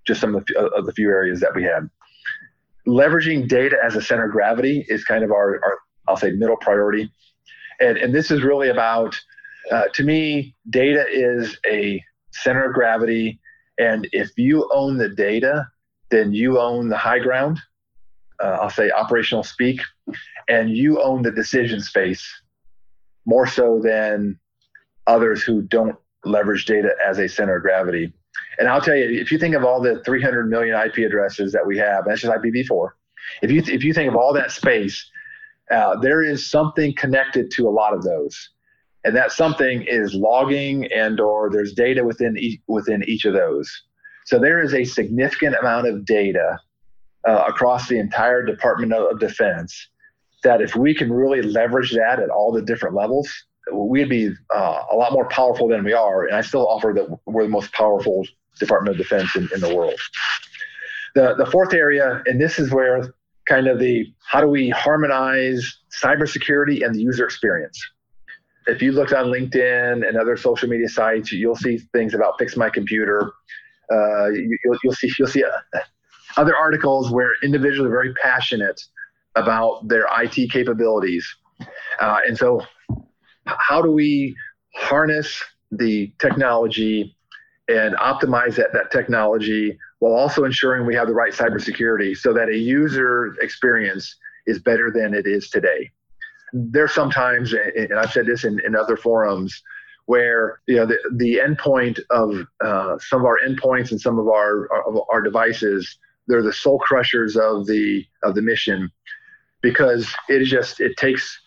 [0.05, 1.89] just some of the, of the few areas that we had
[2.87, 6.57] leveraging data as a center of gravity is kind of our, our I'll say middle
[6.57, 7.11] priority.
[7.79, 9.19] And, and this is really about,
[9.71, 13.39] uh, to me, data is a center of gravity.
[13.77, 15.67] And if you own the data,
[16.11, 17.59] then you own the high ground.
[18.41, 19.79] Uh, I'll say operational speak,
[20.49, 22.23] and you own the decision space
[23.25, 24.37] more so than
[25.07, 28.11] others who don't leverage data as a center of gravity.
[28.59, 31.65] And I'll tell you, if you think of all the 300 million IP addresses that
[31.65, 32.89] we have, that's just IPv4.
[33.41, 35.09] If you if you think of all that space,
[35.71, 38.49] uh, there is something connected to a lot of those,
[39.03, 43.71] and that something is logging and or there's data within each, within each of those.
[44.25, 46.59] So there is a significant amount of data
[47.27, 49.89] uh, across the entire Department of Defense
[50.43, 53.31] that if we can really leverage that at all the different levels,
[53.71, 56.25] we'd be uh, a lot more powerful than we are.
[56.25, 58.25] And I still offer that we're the most powerful
[58.59, 59.99] Department of Defense in, in the world.
[61.15, 63.13] The, the fourth area, and this is where
[63.47, 67.79] kind of the how do we harmonize cybersecurity and the user experience.
[68.67, 72.55] If you look on LinkedIn and other social media sites, you'll see things about fix
[72.55, 73.31] my computer.
[73.91, 75.79] Uh, you, will you'll see you'll see uh,
[76.37, 78.81] other articles where individuals are very passionate
[79.35, 81.27] about their IT capabilities,
[81.99, 82.61] uh, and so
[83.45, 84.35] how do we
[84.75, 87.15] harness the technology
[87.67, 92.49] and optimize that, that technology while also ensuring we have the right cybersecurity so that
[92.49, 95.89] a user experience is better than it is today.
[96.51, 99.63] There's sometimes, and I've said this in, in other forums,
[100.05, 104.27] where you know the, the endpoint of uh, some of our endpoints and some of
[104.27, 104.69] our
[105.09, 108.91] our devices they're the soul crushers of the of the mission
[109.61, 111.39] because it is just it takes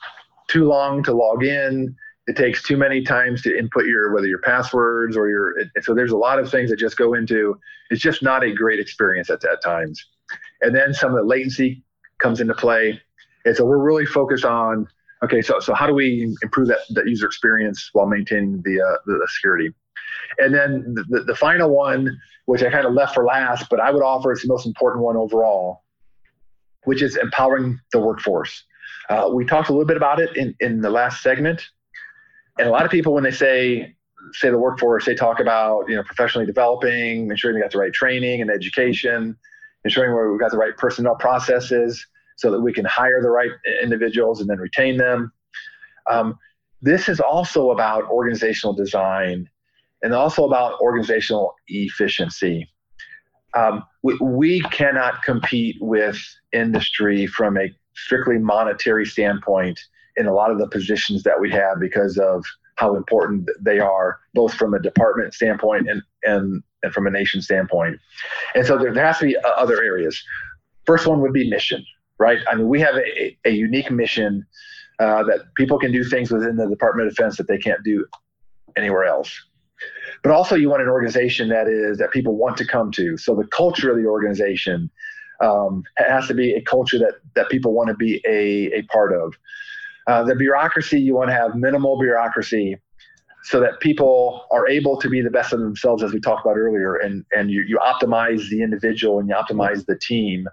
[0.48, 1.94] too long to log in.
[2.26, 6.10] It takes too many times to input your whether your passwords or your so there's
[6.10, 7.58] a lot of things that just go into
[7.90, 10.04] it's just not a great experience at that times.
[10.60, 11.84] And then some of the latency
[12.18, 13.00] comes into play.
[13.44, 14.88] And so we're really focused on
[15.22, 18.98] okay so so how do we improve that, that user experience while maintaining the uh,
[19.06, 19.72] the, the security?
[20.38, 23.90] And then the, the final one which i kind of left for last but i
[23.90, 25.82] would offer it's the most important one overall
[26.84, 28.64] which is empowering the workforce
[29.08, 31.62] Uh, we talked a little bit about it in, in the last segment.
[32.58, 33.94] And a lot of people, when they say
[34.32, 37.92] say the workforce, they talk about you know professionally developing, ensuring they got the right
[37.92, 39.36] training and education,
[39.84, 42.04] ensuring we've got the right personnel processes
[42.36, 43.50] so that we can hire the right
[43.82, 45.32] individuals and then retain them.
[46.10, 46.38] Um,
[46.82, 49.48] this is also about organizational design
[50.02, 52.68] and also about organizational efficiency.
[53.54, 56.18] Um, we, we cannot compete with
[56.52, 59.80] industry from a strictly monetary standpoint
[60.16, 62.44] in a lot of the positions that we have because of
[62.76, 67.40] how important they are, both from a department standpoint and, and, and from a nation
[67.40, 67.98] standpoint.
[68.54, 70.22] And so there, there has to be other areas.
[70.84, 71.84] First one would be mission,
[72.18, 72.38] right?
[72.48, 74.46] I mean, we have a, a unique mission
[74.98, 78.06] uh, that people can do things within the Department of Defense that they can't do
[78.76, 79.32] anywhere else.
[80.22, 83.16] But also, you want an organization that is that people want to come to.
[83.16, 84.90] So the culture of the organization
[85.40, 88.82] um, it has to be a culture that that people want to be a, a
[88.84, 89.34] part of.
[90.06, 92.76] Uh, the bureaucracy, you want to have minimal bureaucracy
[93.42, 96.56] so that people are able to be the best of themselves, as we talked about
[96.56, 100.48] earlier, and, and you, you optimize the individual and you optimize the team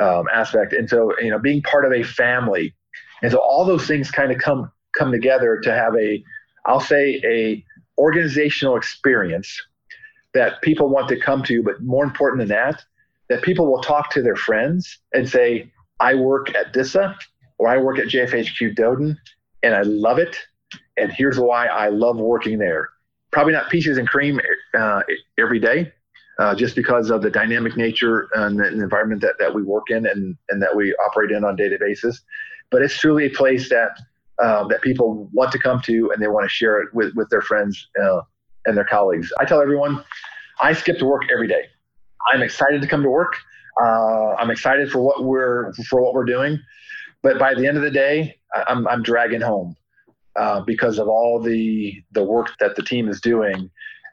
[0.00, 0.72] um, aspect.
[0.72, 2.74] And so, you know, being part of a family.
[3.22, 6.22] And so all those things kind of come come together to have a,
[6.66, 7.64] I'll say, a
[7.98, 9.56] organizational experience
[10.34, 12.82] that people want to come to, but more important than that,
[13.28, 17.16] that people will talk to their friends and say, I work at DISA
[17.58, 19.16] or I work at JFHQ DoDIN
[19.62, 20.36] and I love it.
[20.96, 22.90] And here's why I love working there.
[23.30, 24.40] Probably not peaches and cream
[24.76, 25.02] uh,
[25.38, 25.92] every day,
[26.38, 30.06] uh, just because of the dynamic nature and the, environment that, that we work in
[30.06, 32.22] and, and that we operate in on a daily basis.
[32.70, 33.98] But it's truly a place that
[34.38, 37.28] uh, that people want to come to and they want to share it with, with
[37.28, 38.20] their friends uh,
[38.66, 39.32] and their colleagues.
[39.40, 40.04] I tell everyone,
[40.60, 41.64] I skip to work every day.
[42.32, 43.34] I'm excited to come to work.
[43.80, 46.58] Uh, I'm excited for what we're for what we're doing.
[47.22, 49.76] But by the end of the day, I'm, I'm dragging home
[50.36, 53.70] uh, because of all the the work that the team is doing.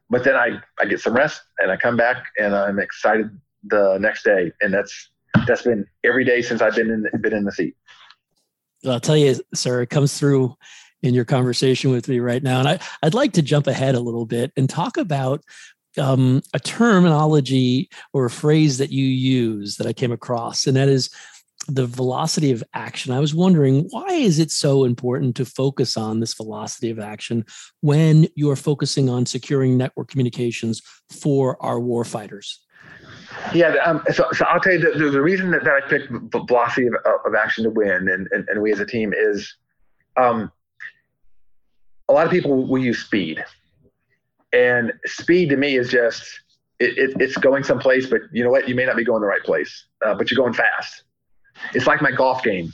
[0.10, 3.30] But then I, I get some rest and I come back and I'm excited
[3.64, 4.52] the next day.
[4.62, 5.10] And that's
[5.48, 7.76] that's been every day since I've been in been in the seat.
[8.86, 10.56] I'll tell you, sir, it comes through
[11.02, 12.60] in your conversation with me right now.
[12.60, 15.44] And I, I'd like to jump ahead a little bit and talk about
[15.98, 20.90] um, a terminology or a phrase that you use that I came across, and that
[20.90, 21.10] is
[21.68, 23.12] the velocity of action.
[23.12, 27.44] I was wondering why is it so important to focus on this velocity of action
[27.82, 32.58] when you're focusing on securing network communications for our warfighters?
[33.54, 36.12] Yeah, um, so, so I'll tell you the, the reason that, that I picked
[36.48, 39.56] velocity of, of action to win, and, and, and we as a team is,
[40.18, 40.52] um,
[42.08, 43.44] a lot of people will use speed,
[44.56, 46.24] and speed to me is just
[46.80, 48.68] it, it, it's going someplace, but you know what?
[48.68, 51.04] You may not be going the right place, uh, but you're going fast
[51.74, 52.72] it's like my golf game.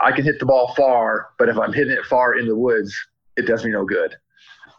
[0.00, 2.94] I can hit the ball far, but if I'm hitting it far in the woods,
[3.36, 4.14] it does me no good.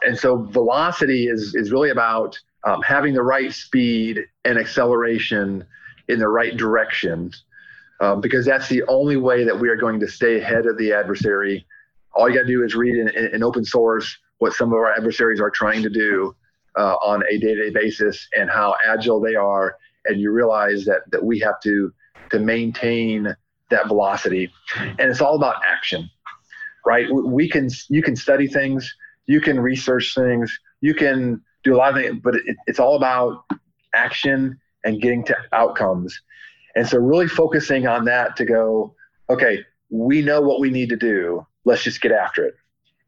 [0.03, 5.65] And so velocity is is really about um, having the right speed and acceleration
[6.07, 7.31] in the right direction,
[7.99, 10.93] um, because that's the only way that we are going to stay ahead of the
[10.93, 11.65] adversary.
[12.13, 14.91] All you got to do is read in, in, open source what some of our
[14.91, 16.35] adversaries are trying to do
[16.77, 21.23] uh, on a day-to-day basis and how agile they are, and you realize that that
[21.23, 21.91] we have to
[22.31, 23.35] to maintain
[23.69, 24.51] that velocity.
[24.77, 26.09] And it's all about action,
[26.85, 27.07] right?
[27.11, 28.91] We can, you can study things,
[29.27, 32.95] you can research things, you can do a lot of things, but it, it's all
[32.95, 33.45] about
[33.93, 36.19] action and getting to outcomes.
[36.75, 38.95] And so really focusing on that to go,
[39.29, 41.45] okay, we know what we need to do.
[41.65, 42.55] Let's just get after it.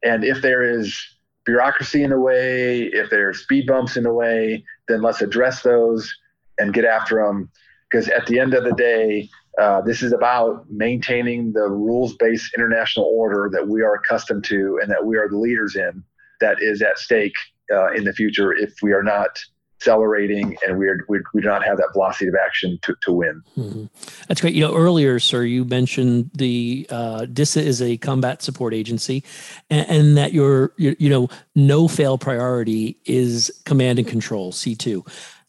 [0.04, 1.00] And if there is
[1.44, 6.12] bureaucracy in the way, if there's speed bumps in the way, then let's address those
[6.58, 7.50] and get after them
[7.90, 9.28] because at the end of the day,
[9.60, 14.78] uh, this is about maintaining the rules based international order that we are accustomed to
[14.82, 16.02] and that we are the leaders in
[16.40, 17.34] that is at stake
[17.70, 19.38] uh, in the future if we are not
[19.82, 23.12] accelerating and we, are, we, we do not have that velocity of action to, to
[23.12, 23.42] win.
[23.58, 23.86] Mm-hmm.
[24.28, 24.54] That's great.
[24.54, 29.24] You know, earlier, sir, you mentioned the uh, DISA is a combat support agency
[29.70, 35.06] and, and that your, your, you know, no fail priority is command and control, C2.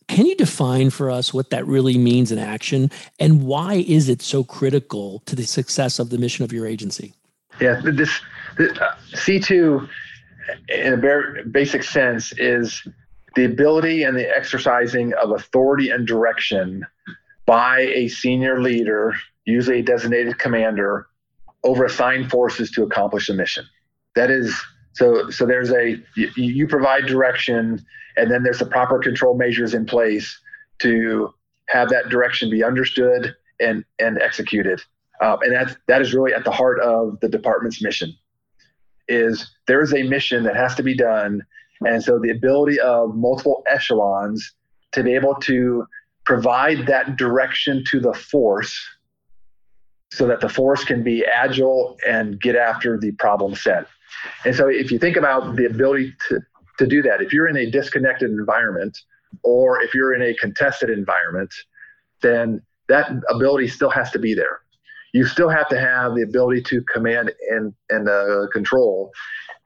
[0.07, 4.21] Can you define for us what that really means in action and why is it
[4.21, 7.13] so critical to the success of the mission of your agency?
[7.61, 8.19] Yeah, this,
[8.57, 9.87] this uh, C2
[10.69, 12.85] in a very basic sense is
[13.35, 16.85] the ability and the exercising of authority and direction
[17.45, 19.13] by a senior leader,
[19.45, 21.07] usually a designated commander,
[21.63, 23.65] over assigned forces to accomplish a mission.
[24.15, 24.55] That is
[24.93, 27.83] so so there's a you, you provide direction
[28.15, 30.39] and then there's the proper control measures in place
[30.79, 31.33] to
[31.69, 34.81] have that direction be understood and and executed.
[35.21, 38.13] Um, and that, that is really at the heart of the department's mission
[39.07, 41.41] is there is a mission that has to be done.
[41.85, 44.53] And so the ability of multiple echelons
[44.93, 45.85] to be able to
[46.25, 48.79] provide that direction to the force
[50.11, 53.87] so that the force can be agile and get after the problem set.
[54.45, 56.39] And so if you think about the ability to,
[56.79, 58.97] to do that, if you're in a disconnected environment
[59.41, 61.53] or if you're in a contested environment,
[62.21, 64.62] then that ability still has to be there.
[65.13, 69.11] You still have to have the ability to command and, and uh, control.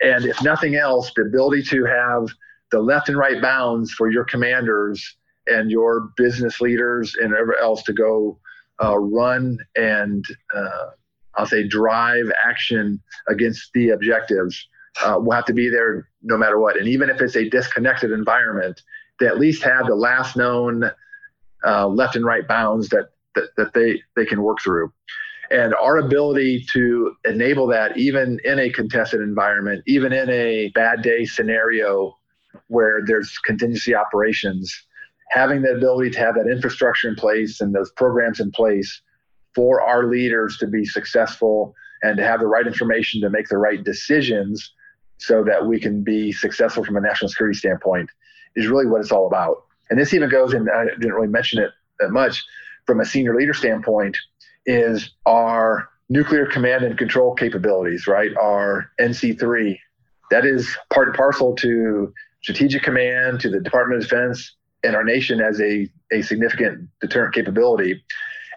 [0.01, 2.27] And if nothing else, the ability to have
[2.71, 5.15] the left and right bounds for your commanders
[5.47, 8.37] and your business leaders and everyone else to go
[8.83, 10.23] uh, run and
[10.53, 10.87] uh,
[11.35, 14.67] I'll say drive action against the objectives
[15.03, 16.77] uh, will have to be there no matter what.
[16.77, 18.81] And even if it's a disconnected environment,
[19.19, 20.91] they at least have the last known
[21.65, 24.91] uh, left and right bounds that, that, that they, they can work through.
[25.49, 31.01] And our ability to enable that, even in a contested environment, even in a bad
[31.01, 32.17] day scenario
[32.67, 34.73] where there's contingency operations,
[35.29, 39.01] having the ability to have that infrastructure in place and those programs in place
[39.55, 41.73] for our leaders to be successful
[42.03, 44.73] and to have the right information to make the right decisions
[45.17, 48.09] so that we can be successful from a national security standpoint
[48.55, 49.63] is really what it's all about.
[49.89, 52.43] And this even goes, and I didn't really mention it that much,
[52.85, 54.17] from a senior leader standpoint,
[54.67, 58.31] is our nuclear command and control capabilities, right?
[58.37, 59.79] Our NC3.
[60.29, 62.13] That is part and parcel to
[62.43, 67.33] strategic command, to the Department of Defense, and our nation as a, a significant deterrent
[67.33, 68.03] capability.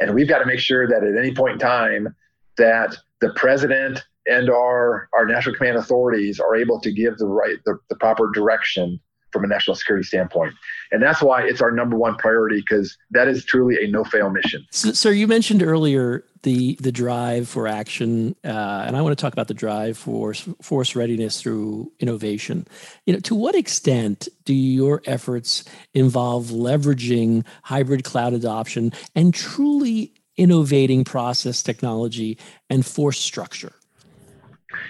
[0.00, 2.14] And we've got to make sure that at any point in time
[2.56, 7.56] that the president and our, our national command authorities are able to give the right
[7.64, 9.00] the, the proper direction
[9.32, 10.54] from a national security standpoint.
[10.92, 14.30] And that's why it's our number one priority because that is truly a no fail
[14.30, 14.66] mission.
[14.70, 19.20] So, sir, you mentioned earlier the the drive for action, uh, and I want to
[19.20, 22.66] talk about the drive for force readiness through innovation.
[23.06, 25.64] You know, to what extent do your efforts
[25.94, 32.38] involve leveraging hybrid cloud adoption and truly innovating process technology
[32.70, 33.72] and force structure?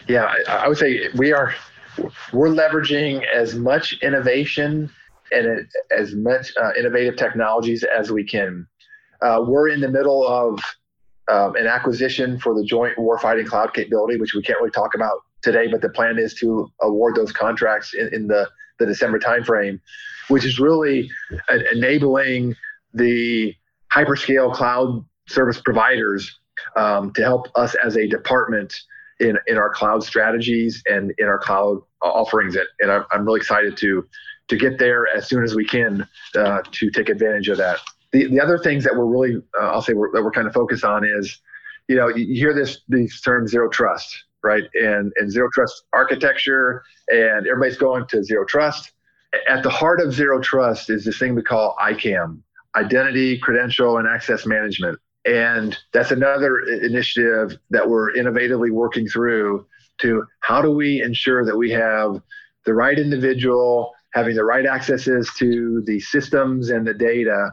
[0.07, 1.55] Yeah, I, I would say we are
[2.33, 4.91] we're leveraging as much innovation
[5.33, 8.67] and as much uh, innovative technologies as we can.
[9.23, 10.59] Uh, we're in the middle of
[11.31, 15.19] um, an acquisition for the Joint Warfighting Cloud capability, which we can't really talk about
[15.43, 18.49] today, but the plan is to award those contracts in, in the,
[18.79, 19.79] the December timeframe,
[20.29, 21.09] which is really
[21.73, 22.55] enabling
[22.95, 23.55] the
[23.95, 26.39] hyperscale cloud service providers
[26.77, 28.75] um, to help us as a department
[29.21, 32.57] in, in our cloud strategies and in our cloud offerings.
[32.81, 34.07] And I'm, I'm really excited to
[34.49, 37.79] to get there as soon as we can uh, to take advantage of that.
[38.11, 40.53] The, the other things that we're really, uh, I'll say, we're, that we're kind of
[40.53, 41.39] focused on is,
[41.87, 44.65] you know, you hear this these terms zero trust, right?
[44.75, 48.93] And and zero trust architecture, and everybody's going to zero trust.
[49.49, 52.41] At the heart of zero trust is this thing we call ICAM,
[52.75, 54.99] identity, credential, and access management.
[55.27, 59.67] And that's another initiative that we're innovatively working through
[60.01, 62.23] to how do we ensure that we have
[62.65, 67.51] the right individual having the right accesses to the systems and the data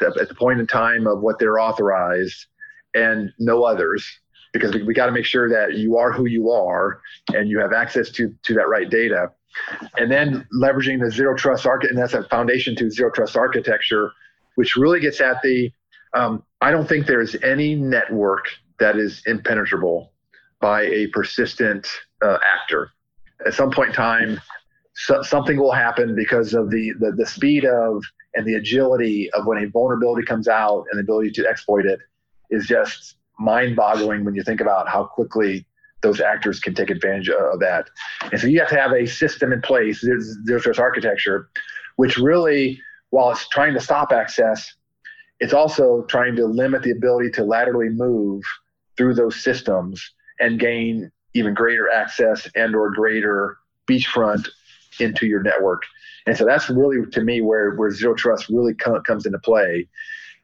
[0.00, 2.46] at the point in time of what they're authorized
[2.94, 4.06] and no others.
[4.52, 7.00] Because we, we got to make sure that you are who you are
[7.34, 9.30] and you have access to to that right data.
[9.98, 14.10] And then leveraging the zero trust architecture and that's a foundation to zero trust architecture
[14.54, 15.70] which really gets at the
[16.14, 18.46] um, I don't think there's any network
[18.80, 20.12] that is impenetrable
[20.60, 21.86] by a persistent
[22.22, 22.90] uh, actor.
[23.46, 24.40] At some point in time,
[24.94, 28.02] so, something will happen because of the, the, the speed of
[28.34, 32.00] and the agility of when a vulnerability comes out and the ability to exploit it
[32.50, 35.64] is just mind-boggling when you think about how quickly
[36.02, 37.88] those actors can take advantage of that.
[38.32, 41.48] And so you have to have a system in place, there's, there's architecture,
[41.96, 42.80] which really,
[43.10, 44.74] while it's trying to stop access,
[45.40, 48.42] it's also trying to limit the ability to laterally move
[48.96, 53.58] through those systems and gain even greater access and or greater
[53.88, 54.48] beachfront
[55.00, 55.82] into your network.
[56.26, 59.88] And so that's really to me where where zero trust really com- comes into play.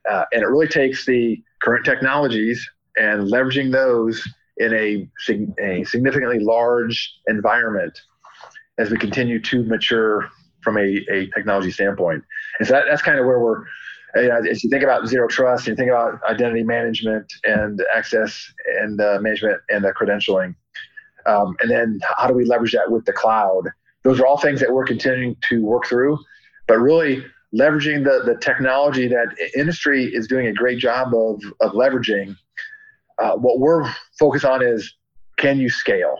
[0.08, 2.66] Uh, and it really takes the current technologies
[2.96, 4.26] and leveraging those
[4.58, 5.08] in a,
[5.58, 7.98] a significantly large environment
[8.78, 10.28] as we continue to mature
[10.60, 12.22] from a, a technology standpoint.
[12.58, 13.64] And so that, that's kind of where we're
[14.16, 19.18] as you think about zero trust, you think about identity management and access and uh,
[19.20, 20.54] management and the credentialing.
[21.26, 23.64] Um, and then how do we leverage that with the cloud?
[24.02, 26.18] Those are all things that we're continuing to work through,
[26.68, 31.72] but really leveraging the, the technology that industry is doing a great job of, of
[31.72, 32.36] leveraging.
[33.18, 33.88] uh, what we're
[34.18, 34.94] focused on is
[35.38, 36.18] can you scale?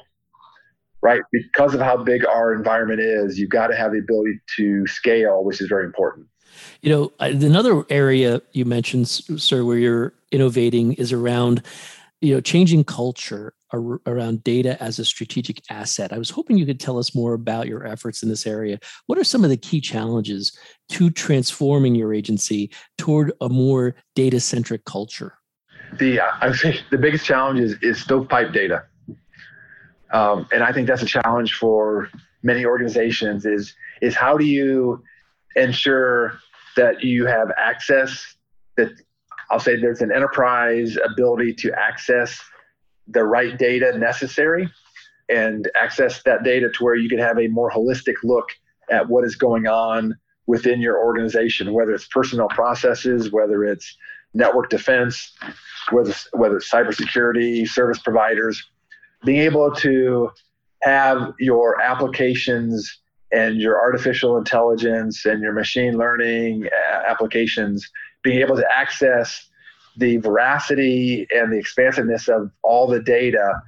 [1.03, 4.87] Right, because of how big our environment is, you've got to have the ability to
[4.87, 6.27] scale, which is very important.
[6.83, 11.63] You know, another area you mentioned, sir, where you're innovating is around,
[12.21, 13.55] you know, changing culture
[14.07, 16.13] around data as a strategic asset.
[16.13, 18.79] I was hoping you could tell us more about your efforts in this area.
[19.07, 20.57] What are some of the key challenges
[20.91, 25.35] to transforming your agency toward a more data centric culture?
[25.99, 28.85] The I would say the biggest challenge is, is stovepipe data,
[30.13, 32.09] um, and I think that's a challenge for
[32.43, 33.47] many organizations.
[33.47, 35.05] Is is how do you
[35.57, 36.39] ensure
[36.77, 38.37] that you have access
[38.77, 38.91] that
[39.51, 42.41] I'll say there's an enterprise ability to access
[43.09, 44.69] the right data necessary
[45.29, 48.49] and access that data to where you can have a more holistic look
[48.91, 50.15] at what is going on
[50.47, 53.97] within your organization, whether it's personnel processes, whether it's
[54.35, 55.33] network defense,
[55.91, 58.63] whether whether it's cybersecurity, service providers,
[59.25, 60.31] being able to
[60.83, 63.01] have your applications
[63.35, 66.69] and your artificial intelligence and your machine learning
[67.07, 67.91] applications
[68.23, 69.49] being able to access
[69.97, 73.61] the veracity and the expansiveness of all the data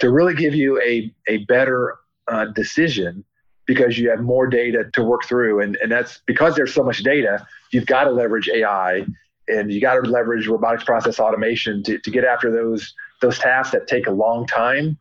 [0.00, 1.96] to really give you a, a better
[2.28, 3.24] uh, decision
[3.66, 5.60] because you have more data to work through.
[5.60, 9.06] And, and that's because there's so much data, you've got to leverage AI
[9.48, 13.70] and you got to leverage robotics process automation to, to get after those those tasks
[13.72, 14.98] that take a long time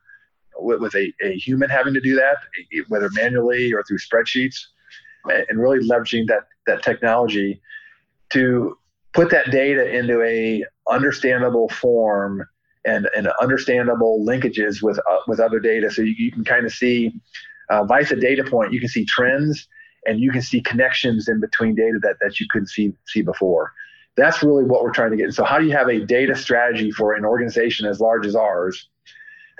[0.57, 2.37] with, with a, a human having to do that,
[2.87, 4.55] whether manually or through spreadsheets,
[5.25, 7.61] and really leveraging that that technology
[8.31, 8.77] to
[9.13, 12.43] put that data into a understandable form
[12.85, 16.71] and, and understandable linkages with uh, with other data, so you, you can kind of
[16.71, 17.13] see
[17.69, 18.73] uh, vice a data point.
[18.73, 19.67] You can see trends
[20.05, 23.71] and you can see connections in between data that, that you couldn't see see before.
[24.17, 25.33] That's really what we're trying to get.
[25.33, 28.89] So how do you have a data strategy for an organization as large as ours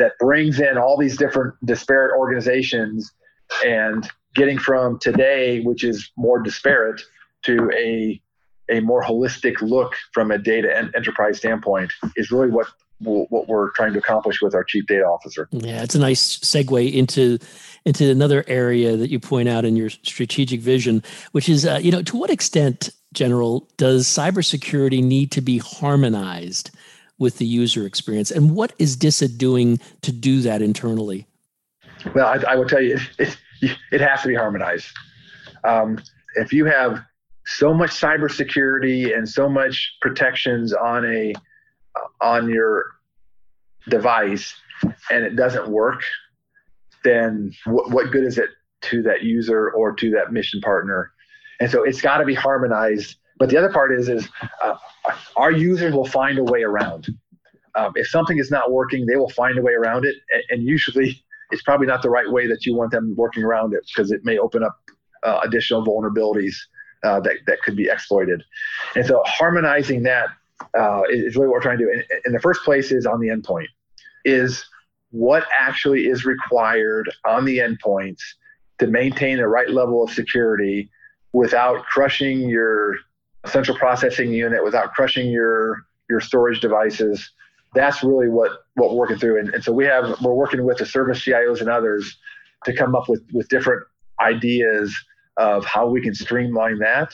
[0.01, 3.11] that brings in all these different disparate organizations
[3.63, 7.01] and getting from today, which is more disparate,
[7.43, 8.19] to a
[8.69, 12.67] a more holistic look from a data and enterprise standpoint is really what
[12.99, 15.47] what we're trying to accomplish with our chief data officer.
[15.51, 17.37] Yeah, it's a nice segue into
[17.85, 21.91] into another area that you point out in your strategic vision, which is uh, you
[21.91, 26.71] know to what extent, General, does cybersecurity need to be harmonized
[27.21, 31.27] with the user experience, and what is DISA doing to do that internally?
[32.15, 34.87] Well, I, I will tell you, it, it, it, has to be harmonized.
[35.63, 35.99] Um,
[36.35, 36.99] if you have
[37.45, 41.33] so much cybersecurity and so much protections on a
[42.21, 42.85] on your
[43.87, 44.55] device
[45.11, 46.01] and it doesn't work,
[47.03, 48.49] then what, what good is it
[48.81, 51.11] to that user or to that mission partner?
[51.59, 53.17] And so it's got to be harmonized.
[53.41, 54.29] But the other part is, is
[54.61, 54.75] uh,
[55.35, 57.07] our users will find a way around.
[57.73, 60.13] Um, if something is not working, they will find a way around it.
[60.31, 63.73] And, and, usually, it's probably not the right way that you want them working around
[63.73, 64.77] it because it may open up
[65.23, 66.53] uh, additional vulnerabilities
[67.03, 68.43] uh, that, that could be exploited.
[68.95, 70.27] And so, harmonizing that
[70.77, 71.89] uh, is really what we're trying to do.
[71.89, 73.69] In, in the first place, is on the endpoint
[74.23, 74.63] is
[75.09, 78.21] what actually is required on the endpoints
[78.77, 80.91] to maintain the right level of security
[81.33, 82.97] without crushing your
[83.45, 87.31] central processing unit, without crushing your your storage devices.
[87.73, 89.39] That's really what what we're working through.
[89.39, 92.17] And, and so we have we're working with the service CIOs and others
[92.65, 93.83] to come up with with different
[94.19, 94.95] ideas
[95.37, 97.13] of how we can streamline that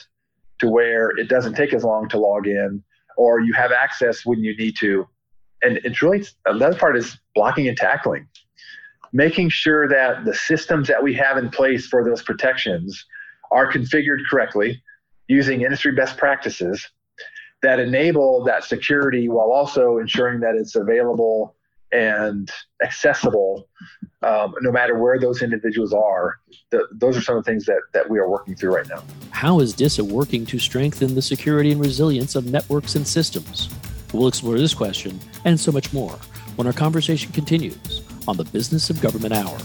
[0.58, 2.82] to where it doesn't take as long to log in
[3.16, 5.06] or you have access when you need to
[5.62, 8.26] and it's really another part is blocking and tackling
[9.12, 13.04] making sure that the systems that we have in place for those protections
[13.50, 14.82] are configured correctly
[15.28, 16.86] using industry best practices
[17.62, 21.54] that enable that security while also ensuring that it's available
[21.92, 22.50] and
[22.82, 23.68] accessible
[24.22, 26.38] um, no matter where those individuals are.
[26.70, 29.02] The, those are some of the things that, that we are working through right now.
[29.30, 33.68] How is DISA working to strengthen the security and resilience of networks and systems?
[34.12, 36.18] We'll explore this question and so much more
[36.56, 39.56] when our conversation continues on the Business of Government Hour.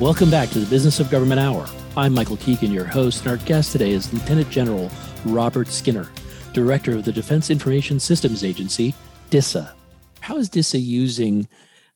[0.00, 1.66] Welcome back to the Business of Government Hour.
[1.94, 4.90] I'm Michael Keegan, your host, and our guest today is Lieutenant General
[5.26, 6.08] Robert Skinner,
[6.54, 8.94] Director of the Defense Information Systems Agency,
[9.28, 9.74] DISA.
[10.20, 11.46] How is DISA using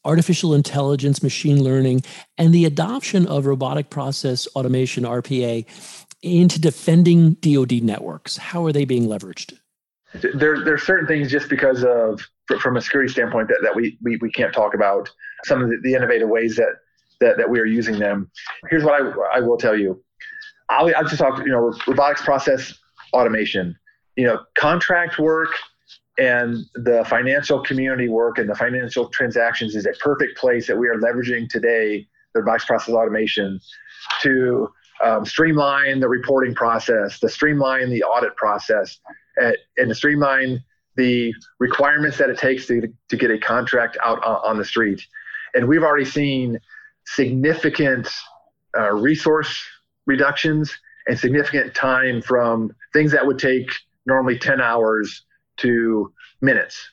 [0.04, 2.02] artificial intelligence, machine learning,
[2.36, 5.64] and the adoption of robotic process automation, RPA,
[6.20, 8.36] into defending DoD networks?
[8.36, 9.58] How are they being leveraged?
[10.34, 12.20] there there's certain things just because of
[12.60, 15.10] from a security standpoint that, that we, we we can't talk about
[15.44, 16.68] some of the, the innovative ways that,
[17.20, 18.30] that that we are using them.
[18.70, 20.02] Here's what I I will tell you.
[20.70, 22.74] I'll, I'll just talk you know robotics process
[23.12, 23.76] automation.
[24.16, 25.50] You know contract work
[26.18, 30.88] and the financial community work and the financial transactions is a perfect place that we
[30.88, 33.60] are leveraging today the robotics process automation
[34.20, 34.68] to
[35.02, 38.98] um, streamline the reporting process, to streamline the audit process,
[39.36, 40.62] and, and to streamline
[40.96, 45.04] the requirements that it takes to, to get a contract out on the street.
[45.54, 46.58] And we've already seen
[47.06, 48.08] significant
[48.76, 49.62] uh, resource
[50.06, 50.76] reductions
[51.06, 53.70] and significant time from things that would take
[54.06, 55.22] normally 10 hours
[55.58, 56.90] to minutes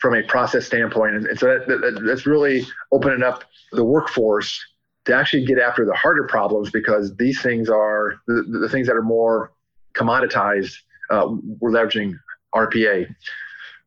[0.00, 1.14] from a process standpoint.
[1.14, 4.58] And, and so that, that, that's really opening up the workforce
[5.06, 8.96] to actually get after the harder problems because these things are the, the things that
[8.96, 9.52] are more
[9.94, 10.74] commoditized.
[11.10, 11.28] Uh,
[11.60, 12.14] we're leveraging
[12.54, 13.14] RPA.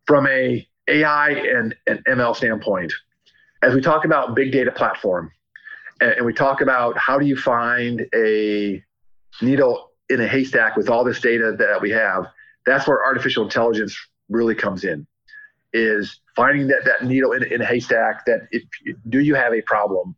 [0.05, 2.91] From a AI and, and ML standpoint,
[3.61, 5.31] as we talk about big data platform,
[6.01, 8.83] and, and we talk about how do you find a
[9.41, 12.25] needle in a haystack with all this data that we have,
[12.65, 13.97] that's where artificial intelligence
[14.29, 15.05] really comes in
[15.71, 18.63] is finding that, that needle in, in a haystack that if
[19.09, 20.15] do you have a problem?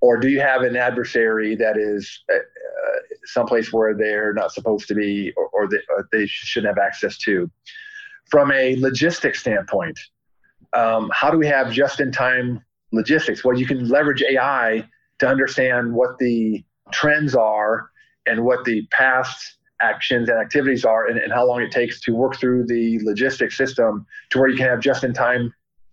[0.00, 4.86] Or do you have an adversary that is uh, uh, someplace where they're not supposed
[4.88, 7.50] to be or, or, they, or, they, shouldn't have access to?
[8.30, 9.98] From a logistics standpoint
[10.74, 12.62] um, how do we have just-in-time
[12.92, 13.44] logistics?
[13.44, 14.86] Well you can leverage ai
[15.18, 17.90] to understand what the trends are
[18.26, 22.12] and what the past actions and activities are and, and how long it takes to
[22.12, 25.52] work through the logistics system to where you can have just-in-time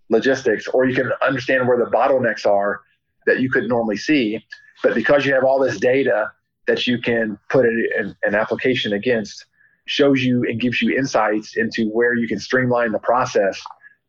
[0.09, 2.82] logistics or you can understand where the bottlenecks are
[3.26, 4.39] that you couldn't normally see.
[4.84, 6.32] But because you have all this data
[6.67, 9.45] that you can put it in an application against,
[9.86, 13.61] shows you and gives you insights into where you can streamline the process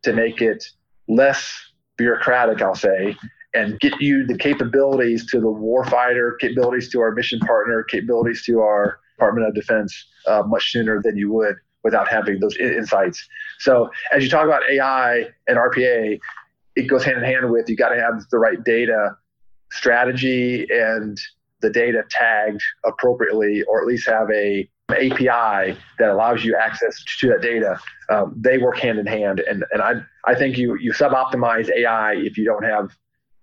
[0.02, 0.64] to make it
[1.08, 1.52] less
[1.96, 3.16] bureaucratic, I'll say,
[3.55, 8.61] and get you the capabilities to the warfighter, capabilities to our mission partner, capabilities to
[8.61, 13.28] our Department of Defense uh, much sooner than you would without having those insights.
[13.59, 16.18] So as you talk about AI and RPA,
[16.76, 19.16] it goes hand in hand with you got to have the right data
[19.70, 21.18] strategy and
[21.61, 27.28] the data tagged appropriately, or at least have a API that allows you access to
[27.28, 27.78] that data.
[28.11, 29.94] Um, they work hand in hand, and and I
[30.24, 32.90] I think you you suboptimize AI if you don't have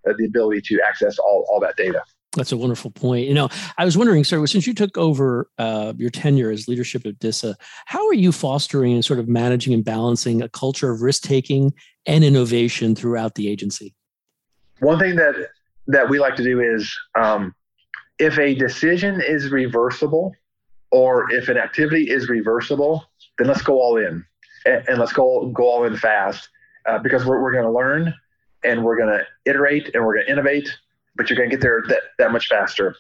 [0.06, 2.02] the ability to access all all that data.
[2.36, 3.28] That's a wonderful point.
[3.28, 7.04] You know, I was wondering, sir, since you took over uh, your tenure as leadership
[7.06, 7.56] of DISA,
[7.88, 11.74] how are you fostering and sort of managing and balancing a culture of risk taking
[12.06, 13.96] and innovation throughout the agency?
[14.80, 15.36] One thing that
[15.88, 17.56] that we like to do is, um,
[18.20, 20.36] if a decision is reversible,
[20.92, 23.06] or if an activity is reversible,
[23.40, 24.24] then let's go all in,
[24.68, 26.48] and, and let's go go all in fast,
[26.86, 28.14] uh, because we're we're going to learn,
[28.64, 30.70] and we're going to iterate, and we're going to innovate
[31.20, 32.96] but you're going to get there that, that much faster.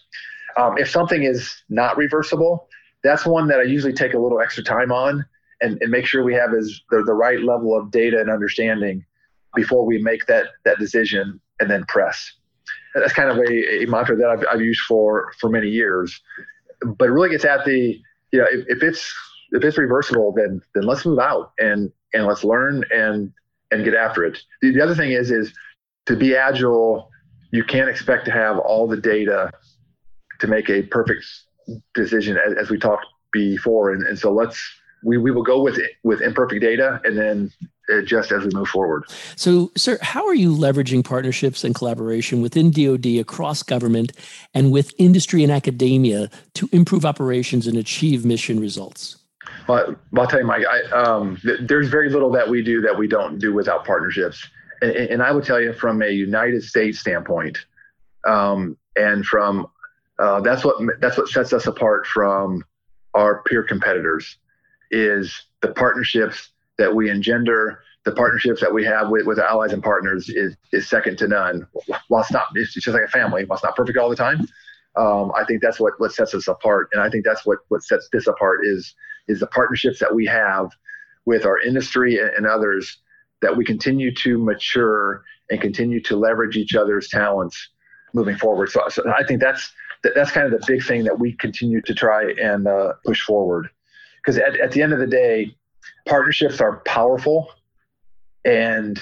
[0.57, 2.67] Um, if something is not reversible,
[3.01, 5.25] that's one that I usually take a little extra time on
[5.61, 9.05] and, and make sure we have is the, the right level of data and understanding
[9.55, 12.33] before we make that that decision and then press.
[12.93, 16.19] That's kind of a, a mantra that I've, I've used for for many years.
[16.81, 17.99] But it really gets at the
[18.31, 19.13] you know if, if it's
[19.51, 23.31] if it's reversible, then then let's move out and and let's learn and
[23.71, 24.39] and get after it.
[24.61, 25.53] The, the other thing is is
[26.07, 27.09] to be agile
[27.51, 29.51] you can't expect to have all the data
[30.39, 31.25] to make a perfect
[31.95, 34.59] decision as, as we talked before and, and so let's
[35.03, 37.51] we, we will go with with imperfect data and then
[37.89, 39.03] uh, adjust as we move forward.
[39.35, 44.11] So, sir, how are you leveraging partnerships and collaboration within DoD across government
[44.53, 49.18] and with industry and academia to improve operations and achieve mission results?
[49.69, 50.65] Well, I'll tell you, Mike.
[50.65, 54.45] I, um, th- there's very little that we do that we don't do without partnerships
[54.81, 57.57] and, and I would tell you from a United States standpoint,
[58.27, 59.67] um, and from
[60.19, 62.63] uh, that's what that's what sets us apart from
[63.13, 64.37] our peer competitors
[64.91, 69.83] is the partnerships that we engender the partnerships that we have with, with allies and
[69.83, 71.67] partners is, is second to none
[72.07, 74.39] while it's not it's just like a family while it's not perfect all the time
[74.95, 77.83] um, i think that's what, what sets us apart and i think that's what, what
[77.83, 78.95] sets this apart is
[79.29, 80.71] is the partnerships that we have
[81.25, 82.97] with our industry and, others
[83.41, 87.69] that we continue to mature and continue to leverage each other's talents
[88.13, 88.69] moving forward.
[88.69, 89.71] So, so I think that's
[90.15, 93.69] that's kind of the big thing that we continue to try and uh, push forward.
[94.17, 95.55] Because at, at the end of the day,
[96.07, 97.51] partnerships are powerful
[98.45, 99.01] and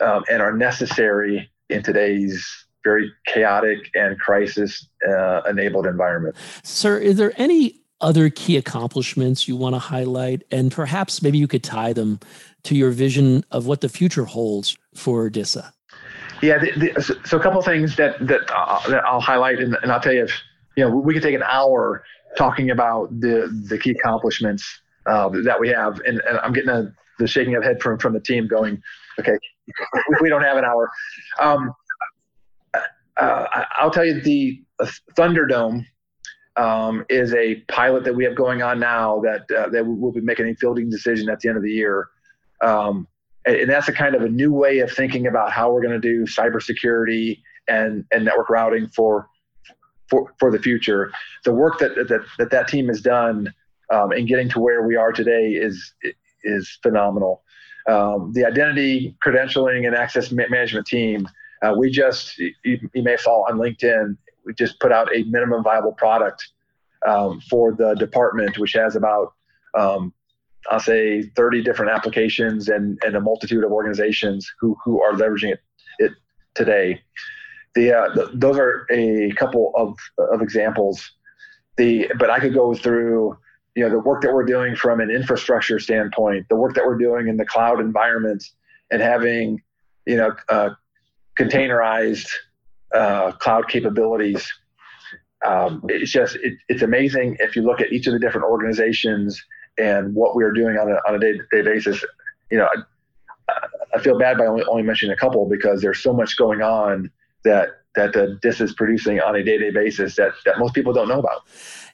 [0.00, 6.36] um, and are necessary in today's very chaotic and crisis uh, enabled environment.
[6.62, 10.42] Sir, is there any other key accomplishments you want to highlight?
[10.50, 12.20] And perhaps maybe you could tie them
[12.64, 15.72] to your vision of what the future holds for DISA.
[16.42, 19.90] Yeah, the, the, so a couple things that that, uh, that I'll highlight, and, and,
[19.90, 20.42] I'll tell you, if,
[20.76, 22.04] you know, we could take an hour
[22.36, 26.92] talking about the the key accomplishments uh, that we have, and, and I'm getting a,
[27.18, 28.82] the shaking of head from from the team, going,
[29.18, 29.38] okay,
[30.20, 30.90] we don't have an hour.
[31.38, 31.72] Um,
[33.16, 33.46] uh,
[33.78, 34.60] I'll tell you the
[35.16, 35.86] Thunderdome
[36.56, 40.20] um, is a pilot that we have going on now that uh, that we'll be
[40.20, 42.08] making a fielding decision at the end of the year.
[42.60, 43.08] Um,
[43.46, 46.08] and that's a kind of a new way of thinking about how we're going to
[46.08, 49.28] do cybersecurity and, and network routing for,
[50.08, 51.12] for, for the future.
[51.44, 53.52] The work that, that, that, that team has done
[53.92, 55.92] um, in getting to where we are today is,
[56.42, 57.42] is phenomenal.
[57.86, 61.28] Um, the identity credentialing and access management team,
[61.62, 62.54] uh, we just, you,
[62.94, 66.48] you, may saw on LinkedIn, we just put out a minimum viable product
[67.06, 69.32] um, for the department, which has about
[69.74, 70.12] um,
[70.70, 75.52] I'll say 30 different applications and, and a multitude of organizations who, who are leveraging
[75.52, 75.60] it,
[75.98, 76.12] it
[76.54, 77.02] today.
[77.74, 79.98] The, uh, the, those are a couple of,
[80.32, 81.12] of examples.
[81.76, 83.36] The, but I could go through
[83.74, 86.98] you know the work that we're doing from an infrastructure standpoint, the work that we're
[86.98, 88.44] doing in the cloud environment,
[88.90, 89.62] and having
[90.06, 90.70] you know uh,
[91.38, 92.28] containerized
[92.94, 94.50] uh, cloud capabilities.
[95.44, 99.42] Um, it's just it, it's amazing if you look at each of the different organizations
[99.76, 102.04] and what we are doing on a, on a day-to-day basis.
[102.50, 102.68] You know,
[103.48, 103.52] I,
[103.94, 107.10] I feel bad by only, only mentioning a couple because there's so much going on
[107.44, 111.08] that that the DIS is producing on a day-to-day basis that that most people don't
[111.08, 111.42] know about.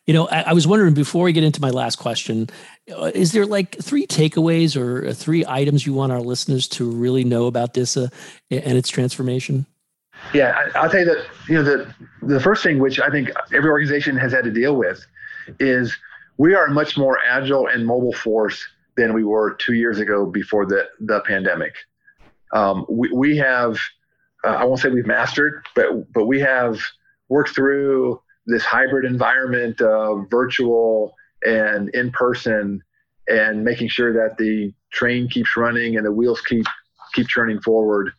[0.07, 2.49] You know, I, I was wondering before we get into my last question,
[2.91, 6.91] uh, is there like three takeaways or uh, three items you want our listeners to
[6.91, 8.11] really know about DISA
[8.51, 9.67] and its transformation?
[10.33, 13.31] Yeah, I, will tell you that you know the the first thing which I think
[13.53, 15.05] every organization has had to deal with
[15.59, 15.97] is
[16.37, 18.67] we are a much more agile and mobile force
[18.97, 21.75] than we were two years ago before the, the pandemic.
[22.53, 23.79] Um, we, we have,
[24.45, 26.81] uh, I won't say we've mastered, but, but we have
[27.29, 32.83] worked through this hybrid environment of virtual and in person
[33.29, 36.67] and making sure that the train keeps running and the wheels keep
[37.15, 38.13] keep turning forward.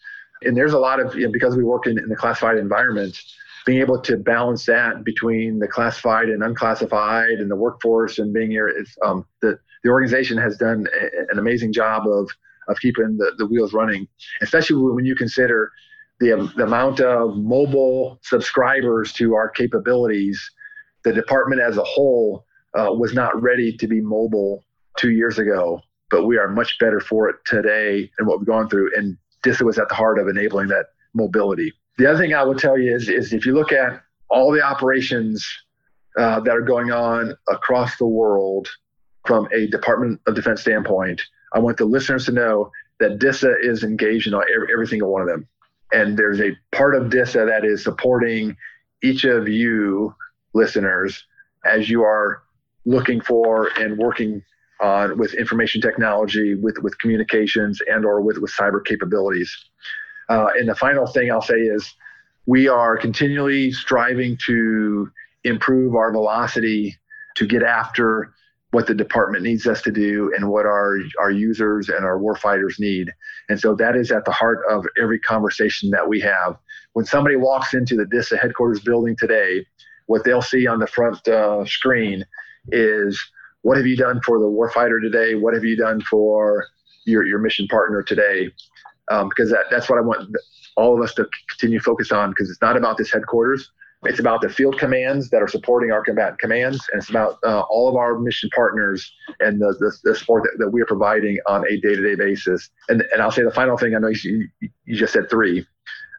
[0.44, 3.18] And there's a lot of you know, because we work in, in the classified environment,
[3.66, 8.50] being able to balance that between the classified and unclassified and the workforce and being
[8.50, 12.30] here is um, the, the organization has done a, an amazing job of
[12.68, 14.08] of keeping the, the wheels running
[14.44, 15.72] especially when you consider
[16.20, 20.40] the, um, the amount of mobile subscribers to our capabilities
[21.04, 22.46] the department as a whole
[22.78, 24.64] uh, was not ready to be mobile
[24.96, 25.82] two years ago
[26.12, 28.92] but we are much better for it today and what we've gone through.
[28.96, 32.56] And DISA was at the heart of enabling that mobility the other thing I will
[32.56, 35.48] tell you is, is if you look at all the operations
[36.18, 38.68] uh, that are going on across the world
[39.26, 41.22] from a Department of Defense standpoint,
[41.54, 45.22] I want the listeners to know that DISA is engaged in every, every single one
[45.22, 45.48] of them.
[45.92, 48.56] And there's a part of DISA that is supporting
[49.04, 50.16] each of you
[50.54, 51.24] listeners
[51.66, 52.44] as you are
[52.86, 54.42] looking for and working
[54.82, 59.52] on with information technology, with, with communications and or with, with cyber capabilities.
[60.30, 61.94] Uh, and the final thing I'll say is
[62.46, 65.10] we are continually striving to
[65.44, 66.98] improve our velocity
[67.36, 68.34] to get after
[68.72, 72.80] what the department needs us to do and what our, our users and our warfighters
[72.80, 73.12] need.
[73.50, 76.58] And so that is at the heart of every conversation that we have.
[76.94, 79.66] When somebody walks into the DISA headquarters building today,
[80.06, 82.26] what they'll see on the front uh, screen
[82.70, 83.22] is
[83.62, 85.36] what have you done for the warfighter today?
[85.36, 86.68] What have you done for
[87.06, 88.52] your, your mission partner today?
[89.12, 90.36] um, because that, that's what I want
[90.78, 93.70] all of us to continue to focus on because it's not about this headquarters.
[94.04, 97.62] It's about the field commands that are supporting our combatant commands, and it's about uh,
[97.70, 101.38] all of our mission partners and the, the, the support that, that, we are providing
[101.48, 102.72] on a day-to-day basis.
[102.90, 103.94] And, and I'll say the final thing.
[103.94, 104.48] I know you,
[104.86, 105.68] you just said three.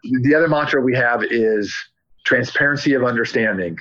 [0.04, 1.74] The other mantra we have is
[2.24, 3.76] transparency of understanding,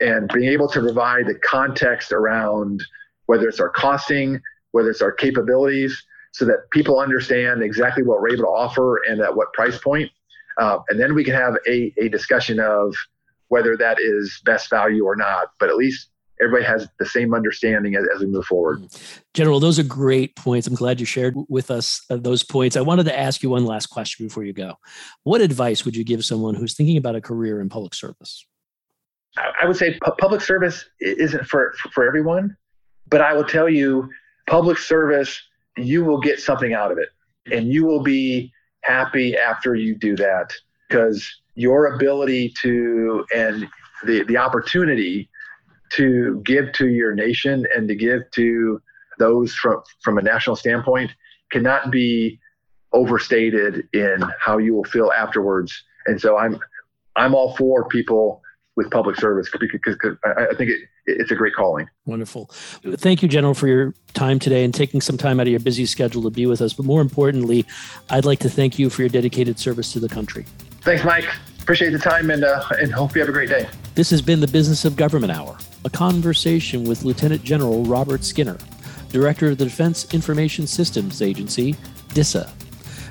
[0.00, 2.82] and being able to provide the context around
[3.26, 4.40] whether it's our costing,
[4.72, 9.20] whether it's our capabilities, so that people understand exactly what we're able to offer and
[9.20, 10.10] at what price point.
[10.58, 12.94] Uh, and then we can have a, a discussion of
[13.48, 15.48] whether that is best value or not.
[15.60, 16.08] But at least
[16.40, 18.84] everybody has the same understanding as, as, we move forward.
[19.32, 20.66] General, those are great points.
[20.66, 22.76] I'm glad you shared with us uh, those points.
[22.76, 24.74] I wanted to ask you one last question before you go.
[25.22, 28.44] What advice would you give someone who's thinking about a career in public service?
[29.36, 32.56] I would say public service isn't for, for everyone,
[33.08, 34.08] but I will tell you
[34.46, 35.40] public service
[35.76, 37.08] you will get something out of it
[37.50, 40.52] and you will be happy after you do that
[40.88, 43.68] because your ability to and
[44.04, 45.28] the, the opportunity
[45.90, 48.80] to give to your nation and to give to
[49.18, 51.10] those from from a national standpoint
[51.50, 52.38] cannot be
[52.92, 55.84] overstated in how you will feel afterwards.
[56.06, 56.58] And so I'm
[57.16, 58.42] I'm all for people
[58.76, 61.88] with public service because, because I, I think it, it's a great calling.
[62.06, 62.46] Wonderful.
[62.96, 65.86] Thank you, General, for your time today and taking some time out of your busy
[65.86, 66.72] schedule to be with us.
[66.72, 67.64] But more importantly,
[68.10, 70.44] I'd like to thank you for your dedicated service to the country.
[70.80, 71.26] Thanks, Mike.
[71.62, 73.66] Appreciate the time and, uh, and hope you have a great day.
[73.94, 78.58] This has been the Business of Government Hour, a conversation with Lieutenant General Robert Skinner,
[79.08, 81.74] Director of the Defense Information Systems Agency,
[82.12, 82.52] DISA.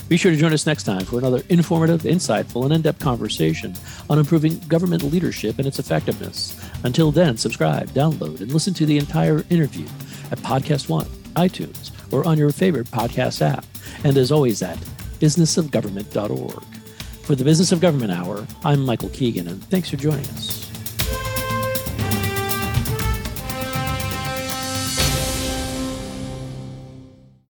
[0.09, 3.73] Be sure to join us next time for another informative, insightful, and in depth conversation
[4.09, 6.59] on improving government leadership and its effectiveness.
[6.83, 9.87] Until then, subscribe, download, and listen to the entire interview
[10.31, 13.65] at Podcast One, iTunes, or on your favorite podcast app.
[14.03, 14.77] And as always, at
[15.19, 16.63] businessofgovernment.org.
[17.23, 20.72] For the Business of Government Hour, I'm Michael Keegan, and thanks for joining us.